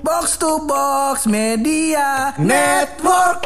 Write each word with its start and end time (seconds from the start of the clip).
Box 0.00 0.36
to 0.36 0.64
Box 0.64 1.28
Media 1.28 2.32
Network. 2.36 3.44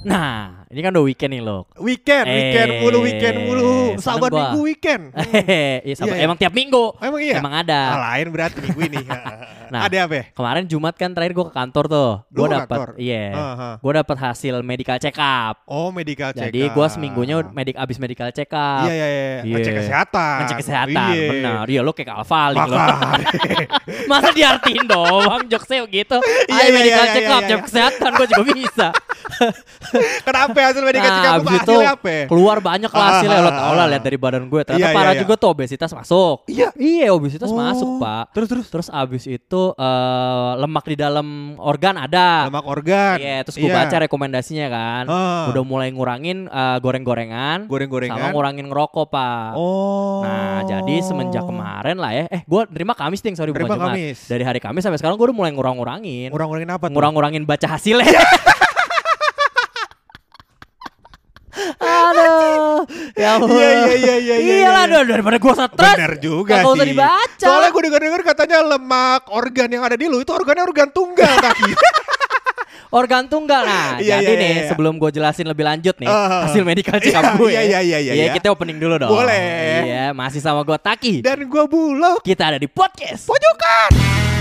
Nah, 0.00 0.64
ini 0.66 0.80
kan 0.80 0.90
udah 0.90 1.04
weekend 1.04 1.32
nih 1.32 1.42
lo. 1.44 1.68
Weekend, 1.76 2.24
weekend 2.24 2.68
Eh, 2.70 2.80
mulu, 2.80 2.98
weekend 3.04 3.36
mulu. 3.44 3.68
seneng 3.92 4.00
Sahabat 4.00 4.30
gua. 4.32 4.38
minggu 4.40 4.60
weekend. 4.64 5.02
Hehehe, 5.12 5.66
iya, 5.86 5.94
sabar. 5.94 6.16
Iya, 6.16 6.16
iya. 6.16 6.24
emang 6.24 6.36
tiap 6.36 6.52
minggu. 6.52 6.84
Oh, 6.96 7.04
emang 7.04 7.20
iya? 7.20 7.36
Emang 7.36 7.52
ada. 7.52 7.80
Ah, 7.92 7.98
lain 8.14 8.26
berarti 8.32 8.58
minggu 8.64 8.80
ini. 8.88 8.98
Nah. 9.68 9.84
ada 9.84 9.96
apa? 10.08 10.14
ya? 10.14 10.24
Kemarin 10.32 10.64
Jumat 10.64 10.94
kan 10.96 11.10
terakhir 11.12 11.32
gue 11.36 11.46
ke 11.48 11.54
kantor 11.54 11.84
tuh. 11.88 12.12
Gue 12.32 12.46
dapat, 12.48 12.78
iya. 12.96 13.26
Aha. 13.32 13.70
Gue 13.78 13.92
dapat 13.94 14.16
hasil 14.16 14.54
medical 14.64 14.96
check 14.96 15.16
up. 15.16 15.62
Oh, 15.68 15.88
medical 15.92 16.30
check 16.32 16.48
Jadi 16.48 16.68
gue 16.68 16.86
seminggunya 16.88 17.40
medik 17.52 17.76
abis 17.76 17.96
medical 18.00 18.28
check 18.32 18.48
up. 18.52 18.88
Iya, 18.88 18.94
iya, 18.94 19.06
iya. 19.08 19.38
Iya. 19.44 19.54
Ngecek 19.54 19.74
kesehatan. 19.84 20.36
Ngecek 20.42 20.56
kesehatan, 20.64 21.10
Iya. 21.12 21.28
benar. 21.30 21.64
Iya 21.68 21.80
lo 21.84 21.92
kayak 21.92 22.10
Alfalik 22.12 22.64
lo. 22.64 22.76
Makanya. 22.76 23.66
Masa 24.10 24.28
diartiin 24.32 24.84
doang 24.88 25.42
jokesnya 25.46 25.84
gitu. 25.88 26.18
Iya, 26.48 26.56
Ayo 26.56 26.68
iya, 26.68 26.72
medical 26.74 27.04
iya, 27.04 27.12
check 27.14 27.24
iya, 27.24 27.34
up, 27.36 27.42
iya. 27.42 27.48
cek 27.48 27.60
kesehatan 27.68 28.10
gue 28.16 28.26
juga 28.28 28.42
bisa. 28.52 28.88
Kenapa 30.26 30.58
hasil 30.58 30.82
medical 30.82 31.10
check 31.10 31.28
up? 31.28 31.40
Nah, 31.44 31.56
itu 31.60 31.74
apa? 31.84 32.08
ya? 32.08 32.24
keluar 32.28 32.58
banyak 32.58 32.90
lah 32.90 33.06
hasilnya 33.14 33.40
lo 33.40 33.50
tau 33.52 33.72
lah 33.74 33.84
ah. 33.84 33.88
lihat 33.90 34.02
dari 34.04 34.18
badan 34.18 34.44
gue. 34.48 34.60
Ternyata 34.64 34.80
Iya, 34.80 34.88
iya, 34.90 34.96
parah 34.96 35.12
iya. 35.14 35.20
juga 35.22 35.34
tuh 35.38 35.48
obesitas 35.52 35.90
masuk. 35.92 36.36
Iya. 36.48 36.68
Iya 36.76 37.06
obesitas 37.12 37.50
Oh. 37.50 37.56
masuk 37.56 37.88
pak. 38.00 38.24
Terus, 38.34 38.48
terus. 38.48 38.66
Terus 38.68 38.88
abis 38.92 39.24
itu 39.26 39.57
eh, 39.72 40.50
lemak 40.58 40.84
di 40.86 40.96
dalam 40.96 41.26
organ 41.56 41.94
ada. 41.96 42.46
Lemak 42.46 42.64
organ. 42.64 43.16
Iya, 43.16 43.42
terus 43.42 43.56
gue 43.56 43.66
Iya. 43.66 43.76
baca 43.84 43.96
rekomendasinya 44.02 44.66
kan. 44.68 45.04
Ah. 45.06 45.48
Udah 45.50 45.62
mulai 45.62 45.88
ngurangin 45.90 46.46
eh, 46.46 46.76
goreng-gorengan, 46.78 47.64
sama 47.64 47.70
Goreng-gorengan. 47.70 48.30
ngurangin 48.32 48.66
ngerokok 48.68 49.06
pak. 49.08 49.50
Oh. 49.54 50.22
Nah, 50.22 50.62
jadi 50.64 50.94
semenjak 51.00 51.44
kemarin 51.44 51.96
lah 51.96 52.12
ya. 52.12 52.24
Eh, 52.28 52.42
gue 52.42 52.62
terima 52.70 52.92
Kamis 52.92 53.20
ting, 53.20 53.34
sorry 53.34 53.50
Terima 53.50 53.74
bukan 53.74 53.94
Jumat. 53.94 54.16
Dari 54.28 54.44
hari 54.44 54.60
Kamis 54.60 54.82
sampai 54.82 54.98
sekarang 54.98 55.16
gue 55.16 55.26
udah 55.28 55.36
mulai 55.36 55.52
ngurang-ngurangin. 55.52 56.28
Ngurang-ngurangin 56.30 56.70
apa 56.70 56.84
tuh? 56.88 56.94
Ngurang-ngurangin 56.94 57.42
baca 57.44 57.66
hasilnya. 57.66 58.20
Aduh, 61.98 62.78
ya. 63.14 63.32
Iya, 63.38 63.70
iya, 63.84 63.94
iya, 63.94 64.16
iya, 64.16 64.36
iya, 64.36 64.36
Iya 64.38 64.68
lah, 64.68 64.84
iya. 64.84 64.94
aduh, 64.94 65.08
daripada 65.08 65.36
gue 65.36 65.52
stres. 65.52 65.94
Bener 65.94 66.12
juga 66.18 66.54
Gak 66.54 66.64
usah 66.66 66.76
sih. 66.78 66.90
dibaca. 66.90 67.44
Soalnya 67.44 67.70
gue 67.70 67.82
denger-denger 67.84 68.22
katanya 68.24 68.58
lemak 68.66 69.22
organ 69.28 69.68
yang 69.68 69.82
ada 69.82 69.94
di 69.94 70.06
lu 70.06 70.18
itu 70.18 70.30
organnya 70.30 70.62
organ 70.62 70.88
tunggal 70.88 71.32
kaki. 71.44 71.72
Organ 72.88 73.24
tunggal 73.26 73.62
nah. 73.62 73.96
Iya, 74.00 74.16
jadi 74.16 74.24
iya, 74.24 74.32
nih, 74.34 74.48
iya, 74.48 74.60
iya. 74.62 74.68
sebelum 74.68 74.96
gue 74.96 75.10
jelasin 75.10 75.44
lebih 75.44 75.60
lanjut 75.60 75.92
nih 75.94 76.08
Ah. 76.08 76.48
hasil 76.48 76.62
medical 76.62 76.96
check 76.96 77.12
up 77.14 77.24
Iya, 77.24 77.32
gue. 77.36 77.50
iya, 77.50 77.60
iya, 77.60 77.80
iya, 77.80 77.98
iya, 78.00 78.12
Iya, 78.14 78.24
iya. 78.24 78.32
kita 78.32 78.48
opening 78.48 78.78
dulu 78.78 78.96
dong. 78.96 79.12
Boleh. 79.12 79.84
Iya, 79.84 80.04
masih 80.12 80.40
sama 80.40 80.62
gue 80.62 80.78
Taki. 80.78 81.20
Dan 81.20 81.44
gue 81.44 81.64
bulog. 81.66 82.22
Kita 82.22 82.48
ada 82.48 82.56
di 82.56 82.64
podcast. 82.64 83.28
Pojokan. 83.28 84.37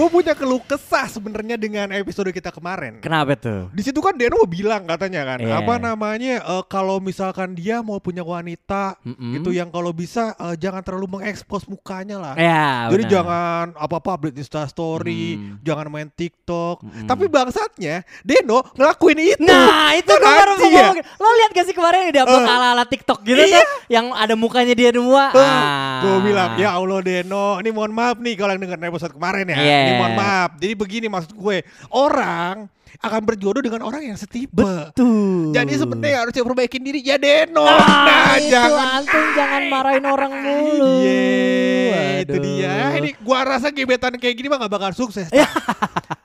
Gue 0.00 0.08
punya 0.10 0.32
keluh 0.32 0.64
kesah 0.64 1.04
sebenarnya 1.06 1.60
dengan 1.60 1.92
episode 1.92 2.32
kita 2.32 2.48
kemarin. 2.48 3.04
Kenapa 3.04 3.36
tuh? 3.36 3.68
Di 3.68 3.84
situ 3.84 4.00
kan 4.00 4.16
Deno 4.16 4.40
bilang 4.48 4.88
katanya 4.88 5.28
kan, 5.28 5.38
Iya. 5.38 5.60
apa 5.60 5.76
namanya 5.76 6.40
eh, 6.40 6.64
kalau 6.64 6.96
misalkan 6.98 7.52
dia 7.52 7.80
mau 7.80 8.00
punya 8.00 8.24
wanita 8.24 8.96
Mm-mm. 8.98 9.36
gitu 9.36 9.52
yang 9.52 9.68
kalau 9.68 9.92
bisa 9.92 10.32
eh, 10.34 10.56
jangan 10.56 10.80
terlalu 10.80 11.20
mengekspos 11.20 11.68
mukanya 11.68 12.16
lah. 12.16 12.32
Ya, 12.32 12.88
Jadi 12.88 13.04
benar. 13.04 13.12
jangan 13.12 13.64
apa-apa 13.76 14.08
update 14.16 14.40
Insta 14.40 14.64
story, 14.64 15.36
Hmm. 15.36 15.60
jangan 15.60 15.86
main 15.86 16.08
TikTok. 16.08 16.80
Mm-mm. 16.80 17.04
Tapi 17.04 17.28
bangsatnya 17.28 18.00
Deno 18.22 18.64
ngelakuin 18.72 19.20
itu. 19.20 19.44
Nah 19.44 19.92
itu 19.92 20.08
gue 20.08 20.32
baru 20.32 20.54
ya? 20.64 20.96
Lo 20.96 21.28
lihat 21.36 21.50
gak 21.52 21.66
sih 21.66 21.76
kemarin 21.76 22.08
yang 22.08 22.14
diupload 22.16 22.40
Eh. 22.40 22.48
ala-ala 22.48 22.84
TikTok 22.84 23.20
gitu 23.20 23.36
Iya. 23.38 23.60
tuh 23.60 23.68
Yang 23.90 24.06
ada 24.16 24.32
mukanya 24.34 24.72
dia 24.72 24.88
semua 24.88 25.28
ah. 25.30 26.00
Gue 26.00 26.16
bilang 26.24 26.56
ya 26.56 26.72
Allah 26.72 27.04
Deno, 27.04 27.60
ini 27.60 27.68
mohon 27.68 27.92
maaf 27.92 28.16
nih 28.16 28.32
kalau 28.34 28.56
yang 28.56 28.62
dengerin 28.62 28.88
episode 28.88 29.12
kemarin 29.12 29.44
ya. 29.44 29.58
Iya. 29.60 29.88
Ini 29.90 29.98
mohon 29.98 30.14
maaf. 30.14 30.50
Jadi 30.62 30.74
begini 30.78 31.06
maksud 31.10 31.34
gue, 31.34 31.66
orang 31.90 32.70
akan 33.00 33.20
berjodoh 33.22 33.62
dengan 33.62 33.86
orang 33.86 34.02
yang 34.02 34.18
setipe. 34.18 34.92
Tuh 34.92 35.54
Jadi 35.54 35.72
sebenarnya 35.78 36.26
harus 36.26 36.34
perbaikin 36.34 36.82
diri 36.82 37.00
ya 37.00 37.16
Deno. 37.16 37.62
ah, 37.64 37.78
nah, 37.78 38.34
itu 38.36 38.50
jangan 38.52 38.86
antum 39.00 39.24
jangan 39.38 39.62
marahin 39.70 40.04
orang 40.04 40.32
mulu 40.34 40.90
Iya, 41.00 42.04
itu 42.26 42.36
dia. 42.42 42.74
Ini 42.98 43.10
gua 43.24 43.46
rasa 43.46 43.72
gebetan 43.72 44.18
kayak 44.20 44.34
gini 44.36 44.46
mah 44.52 44.60
gak 44.60 44.72
bakal 44.72 44.90
sukses. 44.92 45.30
eh, 45.34 45.46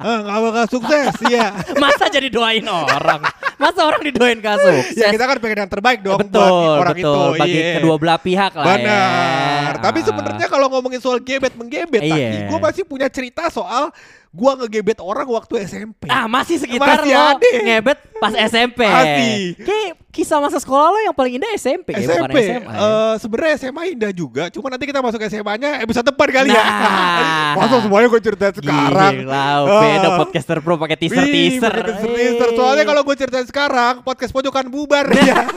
gak 0.02 0.42
bakal 0.52 0.66
sukses, 0.68 1.14
ya. 1.30 1.54
Masa 1.80 2.12
jadi 2.12 2.28
doain 2.28 2.66
orang 2.66 3.24
Masa 3.56 3.82
orang 3.82 4.02
didoain 4.02 4.38
gak 4.38 4.58
sukses 4.58 4.96
Ya 4.96 5.10
kita 5.10 5.24
kan 5.24 5.38
pengen 5.38 5.58
yang 5.64 5.72
terbaik 5.72 6.00
dong 6.00 6.20
Betul, 6.20 6.44
buat 6.44 6.82
orang 6.82 6.96
betul 6.96 7.16
itu. 7.30 7.40
Bagi 7.40 7.56
Iya. 7.56 7.74
kedua 7.76 7.96
belah 7.96 8.20
pihak 8.20 8.52
lah 8.54 8.66
Benar. 8.68 9.72
ya. 9.72 9.82
Tapi 9.82 10.00
Ah. 10.00 10.06
sebenarnya 10.06 10.48
kalau 10.48 10.68
ngomongin 10.70 11.00
soal 11.00 11.20
gebet 11.20 11.54
menggebet. 11.54 12.02
Taki, 12.02 12.38
gue 12.46 12.60
masih 12.60 12.84
punya 12.84 13.08
cerita 13.08 13.48
soal 13.48 13.92
gua 14.30 14.52
ngegebet 14.58 15.00
orang 15.00 15.24
waktu 15.26 15.64
SMP. 15.64 16.06
Ah 16.06 16.28
masih 16.28 16.60
sekitar 16.60 17.00
Masih 17.00 17.16
lo 17.16 17.24
ada. 17.32 17.48
ngebet 17.64 18.00
pas 18.16 18.32
SMP 18.34 18.80
Masih. 18.82 19.60
Kayak 19.60 19.92
kisah 20.10 20.40
masa 20.40 20.56
sekolah 20.56 20.88
lo 20.88 21.00
yang 21.02 21.12
paling 21.12 21.36
indah 21.36 21.52
SMP, 21.54 21.92
ya, 21.92 22.08
bukan 22.08 22.32
SMP, 22.32 22.38
SMA 22.40 22.72
ya? 22.72 22.80
eh, 22.80 23.14
sebenarnya 23.20 23.54
SMA 23.60 23.84
indah 23.92 24.12
juga, 24.12 24.48
cuma 24.48 24.72
nanti 24.72 24.88
kita 24.88 25.04
masuk 25.04 25.20
SMA-nya 25.22 25.84
episode 25.84 26.08
depan 26.08 26.28
kali 26.32 26.50
ya. 26.50 26.64
Nah. 26.64 27.52
Masa 27.60 27.84
semuanya 27.84 28.08
gue 28.08 28.22
cerita 28.24 28.46
sekarang. 28.50 29.14
Gila, 29.22 29.36
Ah. 29.36 29.82
beda 29.84 30.10
podcaster 30.16 30.58
pro 30.60 30.80
pakai 30.80 30.96
teaser-teaser. 30.98 31.68
teaser-teaser. 31.68 32.50
Soalnya 32.56 32.84
kalau 32.86 33.04
gue 33.04 33.16
ceritain 33.18 33.44
sekarang, 33.44 34.00
podcast 34.02 34.32
pojokan 34.32 34.72
bubar 34.72 35.04
ya. 35.20 35.52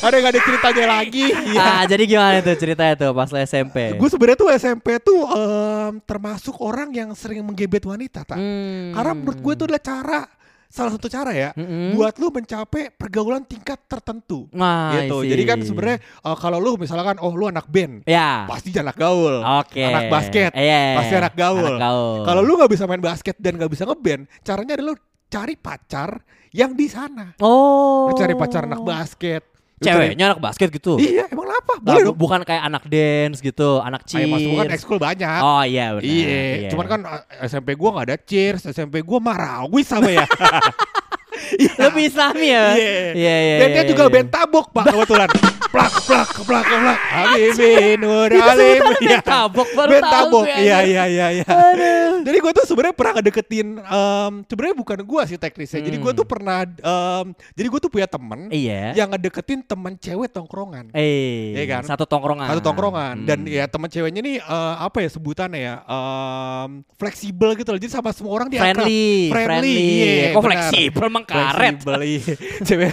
Ada 0.00 0.16
nggak 0.16 0.32
ada 0.32 0.42
ceritanya 0.42 0.84
lagi? 0.90 1.26
Ah, 1.54 1.84
jadi 1.84 2.02
gimana 2.04 2.40
tuh 2.40 2.56
ceritanya 2.56 2.94
tuh 2.96 3.10
pas 3.12 3.30
SMP? 3.30 3.94
Gue 3.94 4.08
sebenarnya 4.08 4.38
tuh 4.38 4.48
SMP 4.50 4.86
tuh 4.98 5.22
em, 5.28 6.02
termasuk 6.02 6.58
orang 6.58 6.90
yang 6.90 7.12
sering 7.12 7.44
menggebet 7.44 7.84
wanita, 7.84 8.26
tak? 8.26 8.40
Hmm. 8.40 8.90
Karena 8.90 9.12
menurut 9.12 9.38
gue 9.38 9.52
itu 9.54 9.64
adalah 9.68 9.84
cara 9.84 10.20
salah 10.70 10.94
satu 10.94 11.10
cara 11.10 11.34
ya 11.34 11.50
Mm-mm. 11.58 11.98
buat 11.98 12.14
lu 12.22 12.30
mencapai 12.30 12.94
pergaulan 12.94 13.42
tingkat 13.42 13.82
tertentu. 13.90 14.46
Nah, 14.54 14.94
gitu. 15.02 15.20
I 15.20 15.22
see. 15.26 15.30
Jadi 15.34 15.42
kan 15.42 15.58
sebenarnya 15.66 15.98
eh, 16.00 16.36
kalau 16.38 16.62
lu 16.62 16.78
misalkan 16.78 17.18
oh 17.18 17.34
lu 17.34 17.50
anak 17.50 17.66
band, 17.66 18.06
ya. 18.06 18.46
pasti 18.46 18.70
anak 18.78 18.94
gaul. 18.94 19.42
Oke. 19.42 19.82
Anak 19.82 20.06
basket, 20.06 20.54
Iya. 20.54 20.94
pasti 20.94 21.14
anak 21.18 21.34
gaul. 21.34 21.74
Anak 21.74 21.82
gaul. 21.82 22.18
Kalau 22.22 22.40
lu 22.46 22.52
nggak 22.54 22.70
bisa 22.70 22.86
main 22.86 23.02
basket 23.02 23.34
dan 23.42 23.58
nggak 23.58 23.70
bisa 23.74 23.82
ngeband, 23.82 24.30
caranya 24.46 24.78
adalah 24.78 24.94
lu 24.94 24.98
cari 25.26 25.54
pacar 25.58 26.10
yang 26.54 26.70
di 26.78 26.86
sana. 26.86 27.34
Oh. 27.42 28.06
Lu 28.06 28.14
cari 28.14 28.38
pacar 28.38 28.62
anak 28.70 28.86
basket. 28.86 29.42
Ceweknya 29.80 30.24
anak 30.36 30.40
basket 30.44 30.68
gitu. 30.68 31.00
Iya, 31.00 31.24
emang 31.32 31.48
apa? 31.48 31.80
Nah, 31.80 31.96
Boleh 31.96 32.04
dong. 32.12 32.16
bukan 32.20 32.40
kayak 32.44 32.62
anak 32.68 32.84
dance 32.84 33.40
gitu, 33.40 33.80
anak 33.80 34.04
Ayo 34.12 34.28
mas 34.28 34.44
gua 34.44 34.56
kan 34.60 34.66
cheers. 34.68 34.76
ekskul 34.76 34.98
banyak. 35.00 35.40
Oh 35.40 35.62
iya 35.64 35.86
benar. 35.96 36.04
Iya, 36.04 36.68
cuman 36.68 36.86
kan 36.86 37.00
eh, 37.08 37.48
SMP 37.48 37.68
gua 37.80 37.88
nggak 37.96 38.06
ada 38.12 38.16
cheers, 38.20 38.62
SMP 38.68 39.00
gua 39.00 39.18
marawis 39.24 39.88
sama 39.88 40.12
ya. 40.12 40.28
lebih 41.80 42.12
islami 42.12 42.52
ya. 42.52 42.64
Iya. 42.76 42.92
Iya 43.16 43.36
iya. 43.40 43.56
Dan 43.56 43.68
dia 43.72 43.82
iya, 43.82 43.88
juga 43.88 44.02
iya. 44.04 44.12
band 44.12 44.28
tabok 44.28 44.66
pak 44.76 44.84
kebetulan. 44.92 45.30
plak 45.70 45.94
plak 46.02 46.28
plak 46.36 46.66
plak. 46.66 46.98
Habibi 47.00 47.70
Nur 47.96 48.26
Alim. 48.28 48.82
band 48.98 49.22
tabok, 49.22 49.68
baru 49.70 49.90
tahu 49.96 50.10
tabok. 50.10 50.44
gue, 50.44 50.56
Iya 50.58 50.78
iya 50.82 51.04
iya 51.06 51.26
iya. 51.32 51.44
Aduh. 51.46 52.20
Jadi 52.20 52.36
gue 52.36 52.52
tuh 52.52 52.64
sebenarnya 52.64 52.92
pernah 52.92 53.12
ngedeketin 53.16 53.68
em, 53.78 54.32
sebenarnya 54.44 54.76
bukan 54.76 54.98
gua 55.02 55.22
sih 55.24 55.36
teknisnya. 55.36 55.78
Jadi 55.80 55.96
gue 55.96 56.10
Hmm. 56.10 56.18
tuh 56.18 56.26
pernah 56.26 56.66
em, 56.66 57.26
jadi 57.52 57.66
gue 57.66 57.80
tuh 57.80 57.88
punya 57.88 58.04
temen 58.04 58.50
Iya. 58.50 58.92
yang 58.94 59.08
ngedeketin 59.08 59.62
teman 59.62 59.94
cewek 59.94 60.28
tongkrongan. 60.28 60.90
Eh, 60.90 61.54
Iya 61.54 61.64
kan? 61.70 61.82
satu 61.86 62.02
tongkrongan. 62.04 62.50
Satu 62.50 62.60
tongkrongan 62.60 63.14
Hmm. 63.16 63.26
dan 63.26 63.38
ya 63.44 63.64
teman 63.64 63.86
ceweknya 63.86 64.20
nih 64.20 64.36
eh, 64.38 64.74
apa 64.76 64.98
ya 64.98 65.08
sebutannya 65.08 65.60
ya 65.60 65.74
em, 65.80 66.70
fleksibel 66.92 67.54
gitu 67.54 67.70
loh. 67.70 67.78
Jadi 67.78 67.90
sama 67.90 68.10
semua 68.10 68.34
orang 68.34 68.48
dia 68.48 68.58
akrab. 68.60 68.82
friendly, 68.82 69.30
Friendly, 69.30 69.46
friendly. 69.46 69.78
iya, 69.78 70.26
Kok 70.28 70.34
benar. 70.36 70.46
fleksibel 70.50 71.02
emang 71.06 71.24
karet? 71.24 71.74
Fleksibel, 71.78 72.00
iya. 72.02 72.22
cewek, 72.66 72.90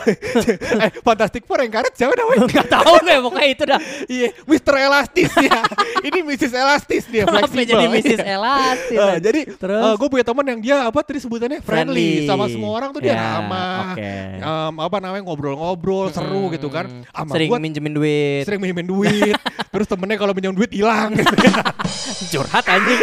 eh 0.78 0.92
Fantastic 1.02 1.44
Four 1.44 1.60
yang 1.60 1.74
karet 1.74 1.92
siapa 1.92 2.14
namanya? 2.14 2.46
Enggak 2.68 2.84
tahu 2.84 2.96
gue 3.00 3.16
pokoknya 3.24 3.48
itu 3.48 3.64
dah. 3.66 3.80
Iya, 4.06 4.28
Mr. 4.44 4.74
Elastis 4.78 5.32
ya. 5.34 5.60
Ini 6.04 6.20
Mrs. 6.22 6.54
Elastis 6.54 7.04
dia 7.08 7.24
Kenapa 7.24 7.48
fleksibel. 7.48 7.80
jadi 7.80 7.86
Mrs. 7.90 8.20
Elastis? 8.22 9.00
Eh, 9.08 9.18
jadi 9.20 9.42
Terus? 9.48 9.96
gue 9.96 10.08
punya 10.10 10.26
teman 10.26 10.46
yang 10.46 10.60
dia 10.60 10.78
apa 10.84 11.00
tadi 11.00 11.18
sebutannya 11.18 11.60
friendly, 11.60 12.26
sama 12.26 12.46
semua 12.48 12.72
orang 12.74 12.90
tuh 12.92 13.00
dia 13.00 13.14
Ya, 13.14 13.40
ramah. 13.40 13.94
Oke. 13.94 14.12
Em, 14.38 14.74
apa 14.78 14.98
namanya 15.00 15.24
ngobrol-ngobrol 15.24 16.12
seru 16.12 16.52
gitu 16.52 16.68
kan. 16.68 16.92
Sama 17.08 17.32
Sering 17.32 17.48
gua 17.48 17.58
minjemin 17.58 17.94
duit. 17.94 18.44
sering 18.44 18.60
minjemin 18.60 18.84
duit. 18.86 19.36
terus 19.78 19.86
temennya 19.94 20.18
kalau 20.18 20.34
minjem 20.34 20.58
duit 20.58 20.74
hilang. 20.74 21.14
Curhat 22.34 22.66
anjing. 22.66 23.00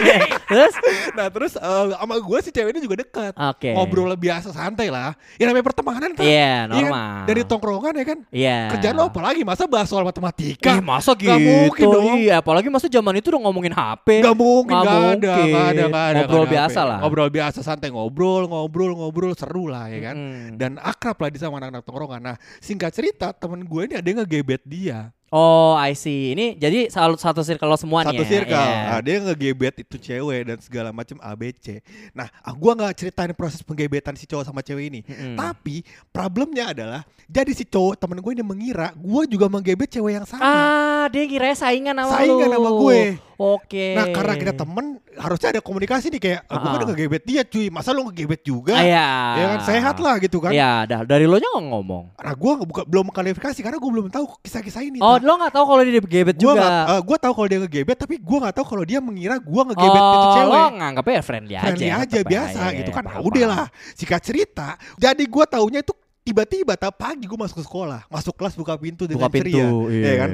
Terus? 0.50 0.74
nah 1.14 1.30
terus 1.30 1.54
eh, 1.54 1.84
sama 1.94 2.14
gue 2.18 2.38
si 2.42 2.50
cewek 2.50 2.74
ini 2.74 2.82
juga 2.82 3.06
dekat. 3.06 3.32
Oke. 3.38 3.70
Ngobrol 3.78 4.10
biasa 4.18 4.50
santai 4.50 4.90
lah. 4.90 5.14
Ya 5.38 5.46
namanya 5.46 5.70
pertemanan 5.70 6.10
kan. 6.18 6.26
Iya, 6.26 6.66
kan? 6.66 6.74
normal. 6.74 7.22
Dari 7.30 7.42
tongkrongan 7.46 7.94
ya 7.94 8.04
kan. 8.04 8.18
Iya. 8.34 8.58
Kerjaan 8.74 8.94
lo 8.98 9.06
apa 9.06 9.20
lagi 9.22 9.46
masa 9.46 9.70
bahas 9.70 9.86
soal 9.86 10.02
matematika? 10.02 10.74
Ih, 10.74 10.82
masa 10.82 11.14
gitu? 11.14 11.30
Gak 11.30 11.38
mungkin 11.38 11.84
dong. 11.86 12.04
Iya, 12.18 12.42
apalagi 12.42 12.66
masa 12.66 12.90
zaman 12.90 13.22
itu 13.22 13.30
udah 13.30 13.42
ngomongin 13.46 13.70
HP. 13.70 14.08
Gak 14.26 14.34
mungkin, 14.34 14.74
gak, 14.74 14.82
ada, 14.82 14.98
mungkin. 14.98 15.22
gak 15.22 15.64
ada, 15.70 15.84
gak 15.86 16.06
ada. 16.10 16.18
Ngobrol 16.26 16.34
nggak 16.34 16.50
ada 16.50 16.54
biasa 16.58 16.80
ya. 16.82 16.90
lah. 16.90 16.98
Ngobrol 16.98 17.30
biasa, 17.30 17.58
santai 17.62 17.88
ngobrol, 17.94 18.42
ngobrol, 18.50 18.92
ngobrol, 18.98 19.32
seru 19.38 19.70
lah 19.70 19.86
ya 19.86 20.10
kan. 20.10 20.16
Mm. 20.18 20.58
Dan 20.58 20.70
akrab 20.82 21.14
lah 21.22 21.30
di 21.30 21.38
sama 21.38 21.62
anak-anak 21.62 21.86
tongkrongan. 21.86 22.20
Nah 22.34 22.36
singkat 22.58 22.90
cerita 22.90 23.30
temen 23.30 23.62
gue 23.62 23.82
ini 23.86 23.94
ada 23.94 24.06
yang 24.10 24.18
ngegebet 24.26 24.66
dia. 24.66 25.13
Oh, 25.34 25.74
I 25.74 25.98
see. 25.98 26.30
Ini 26.30 26.54
jadi 26.54 26.86
satu 26.86 27.18
satu 27.18 27.42
circle 27.42 27.66
lo 27.66 27.74
semua 27.74 28.06
nih 28.06 28.14
Satu 28.14 28.22
ya. 28.22 28.30
circle. 28.30 28.54
Iya. 28.54 28.78
Nah, 28.86 29.00
dia 29.02 29.16
ngegebet 29.18 29.74
itu 29.82 29.96
cewek 29.98 30.40
dan 30.46 30.58
segala 30.62 30.94
macam 30.94 31.18
ABC. 31.18 31.82
Nah, 32.14 32.30
ah, 32.38 32.54
gua 32.54 32.78
nggak 32.78 32.94
ceritain 32.94 33.34
proses 33.34 33.58
penggebetan 33.58 34.14
si 34.14 34.30
cowok 34.30 34.46
sama 34.46 34.62
cewek 34.62 34.94
ini. 34.94 35.00
Mm-mm. 35.02 35.34
Tapi 35.34 35.82
problemnya 36.14 36.70
adalah 36.70 37.02
jadi 37.26 37.50
si 37.50 37.66
cowok 37.66 37.98
temen 37.98 38.22
gue 38.22 38.30
ini 38.30 38.44
mengira 38.46 38.94
gua 38.94 39.26
juga 39.26 39.50
menggebet 39.50 39.90
cewek 39.90 40.22
yang 40.22 40.26
sama. 40.28 40.38
Ah, 40.38 41.04
dia 41.10 41.26
kira 41.26 41.50
saingan 41.50 41.98
sama 41.98 42.14
Saingan 42.14 42.46
lu. 42.46 42.54
sama 42.54 42.70
gue. 42.70 42.98
Oke. 43.34 43.92
Nah 43.92 44.06
karena 44.08 44.34
kita 44.34 44.52
temen 44.54 44.98
harusnya 45.14 45.48
ada 45.50 45.60
komunikasi 45.60 46.06
nih 46.08 46.20
kayak 46.20 46.40
gue 46.44 46.58
udah 46.72 46.86
ngegebet 46.88 47.22
dia 47.22 47.42
cuy 47.42 47.66
masa 47.66 47.90
lu 47.90 48.02
ngegebet 48.04 48.42
juga 48.42 48.74
Ah, 48.74 48.82
Iya. 48.82 49.06
ya 49.32 49.44
kan 49.46 49.60
sehat 49.64 49.96
lah 49.98 50.18
gitu 50.18 50.38
kan 50.38 50.50
Iya, 50.50 50.84
dah 50.84 51.00
dari 51.02 51.22
lo 51.24 51.36
nya 51.36 51.46
nggak 51.46 51.66
ngomong. 51.66 52.04
nah 52.16 52.32
gue 52.32 52.52
buka, 52.64 52.82
belum 52.82 53.06
klarifikasi 53.08 53.54
karena 53.56 53.76
gue 53.76 53.90
belum 53.90 54.06
tahu 54.08 54.24
kisah-kisah 54.40 54.82
ini 54.82 54.98
Oh, 54.98 55.14
lo 55.16 55.32
nggak 55.36 55.52
tahu 55.52 55.64
kalau 55.64 55.82
dia 55.82 55.92
gebet 55.96 56.34
gue 56.34 56.42
juga. 56.44 56.98
gue 56.98 57.16
tahu 57.16 57.32
kalau 57.32 57.48
dia 57.48 57.58
ngegebet 57.60 57.96
tapi 57.96 58.14
gue 58.18 58.38
nggak 58.40 58.54
tahu 58.54 58.66
kalau 58.66 58.82
dia 58.82 58.98
mengira 58.98 59.34
gue 59.36 59.62
ngegebet 59.64 60.02
itu 60.02 60.18
oh, 60.20 60.34
cewek 60.34 60.50
lo 60.50 60.62
nganggapnya 60.74 61.22
friendly, 61.22 61.54
friendly 61.56 61.88
aja. 61.88 61.98
aja, 62.00 62.10
tetep 62.12 62.18
ya. 62.20 62.30
biasa 62.30 62.58
Iya, 62.58 62.66
iya, 62.66 62.78
gitu 62.82 62.90
kan 62.90 63.02
nah, 63.04 63.18
udah 63.20 63.44
lah 63.44 63.64
sikat 63.92 64.20
cerita 64.20 64.68
jadi 64.96 65.22
gue 65.22 65.44
taunya 65.44 65.80
itu 65.80 65.94
tiba-tiba 66.20 66.74
tak 66.74 66.90
pagi 66.92 67.22
gue 67.22 67.36
masuk 67.36 67.60
ke 67.60 67.64
sekolah 67.64 68.00
masuk 68.08 68.34
kelas 68.34 68.54
buka 68.54 68.74
pintu 68.74 69.04
dengan 69.04 69.26
Buka 69.26 69.30
pintu, 69.30 69.46
ceria 69.46 69.66
iya. 69.92 70.02
ya 70.02 70.14
kan 70.18 70.30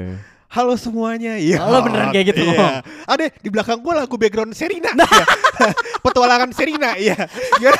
Halo 0.51 0.75
semuanya, 0.75 1.39
iya. 1.39 1.63
Oh, 1.63 1.71
lo 1.71 1.79
beneran 1.79 2.11
kayak 2.11 2.35
gitu 2.35 2.43
Iya. 2.43 2.83
Ada 3.07 3.31
di 3.31 3.47
belakang 3.47 3.79
gue 3.79 3.93
lagu 3.95 4.15
background 4.19 4.51
Serina, 4.51 4.91
iya. 4.91 5.23
petualangan 6.03 6.51
Serina, 6.51 6.91
iya. 6.99 7.15
Gimana, 7.55 7.79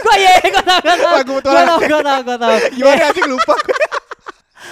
Gue 0.00 0.14
iya, 0.16 0.32
gue 0.46 0.62
tau, 0.62 0.78
gue 0.78 0.94
tau. 0.94 1.10
Lagu 1.10 1.32
petualangan. 1.42 1.66
tau, 1.66 1.78
gue 1.80 2.00
tau, 2.00 2.18
gue 2.22 2.36
tau. 2.38 2.50
gimana 2.70 3.06
sih 3.10 3.24
lupa? 3.26 3.54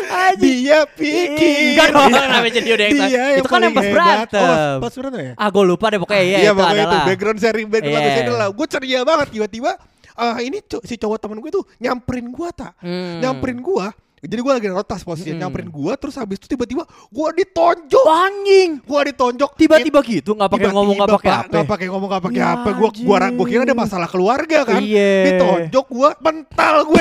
Anjing. 0.09 0.59
Dia 0.63 0.79
pikir. 0.87 1.75
Enggak 1.75 1.89
dong, 1.91 2.07
Iya. 2.07 2.21
kenapa 2.23 2.47
jadi 2.47 2.69
dia 2.69 2.87
yang? 2.87 3.09
Dia 3.11 3.25
Itu 3.43 3.49
kan 3.51 3.61
yang 3.67 3.75
pas 3.75 3.89
berantem. 3.91 4.47
Oh, 4.47 4.79
pas, 4.79 4.93
berantem 4.95 5.21
ya? 5.21 5.33
Ah, 5.35 5.49
gue 5.51 5.65
lupa 5.67 5.87
deh 5.91 5.99
pokoknya 5.99 6.23
iya, 6.23 6.39
Iya, 6.39 6.51
itu 6.51 6.59
pokoknya 6.63 6.85
itu 6.85 6.99
background 7.11 7.39
seri 7.43 7.63
background 7.67 8.05
Iya. 8.07 8.15
Serina 8.15 8.35
lah. 8.39 8.49
Gue 8.55 8.67
ceria 8.71 9.01
banget 9.03 9.29
tiba-tiba. 9.35 9.73
ah 10.19 10.39
ini 10.43 10.59
si 10.83 10.99
cowok 10.99 11.19
temen 11.19 11.39
gue 11.39 11.47
tuh 11.47 11.63
nyamperin 11.79 12.27
gue 12.27 12.49
tak, 12.51 12.75
Hmm. 12.83 13.23
nyamperin 13.23 13.59
gue. 13.59 13.87
Jadi 14.21 14.41
gue 14.41 14.53
lagi 14.53 14.69
rotas 14.69 15.01
posisinya 15.01 15.31
Mm-mm. 15.33 15.43
nyamperin 15.45 15.69
gue 15.69 15.93
terus 15.95 16.15
habis 16.15 16.37
itu 16.37 16.47
tiba-tiba 16.49 16.83
gue 16.85 17.29
ditonjok. 17.37 18.05
Anjing. 18.05 18.71
Gue 18.81 19.01
ditonjok. 19.07 19.51
Tiba-tiba 19.55 19.99
gitu, 20.03 20.33
nggak 20.33 20.51
pakai 20.51 20.69
ngomong, 20.69 20.95
nggak 20.97 21.11
pakai 21.13 21.29
Pak, 21.29 21.39
apa. 21.39 21.53
nggak 21.53 21.69
pakai 21.69 21.87
ngomong 21.89 22.09
nggak 22.09 22.25
pakai 22.25 22.39
Ya, 22.39 22.49
apa 22.55 22.69
gue 22.71 22.89
gua 23.03 23.19
gua 23.29 23.47
kira 23.47 23.63
ada 23.63 23.75
masalah 23.75 24.07
keluarga 24.07 24.59
kan 24.63 24.81
Iya. 24.81 25.13
ditonjok 25.29 25.87
gue 25.89 26.09
mental 26.21 26.75
gue 26.85 27.01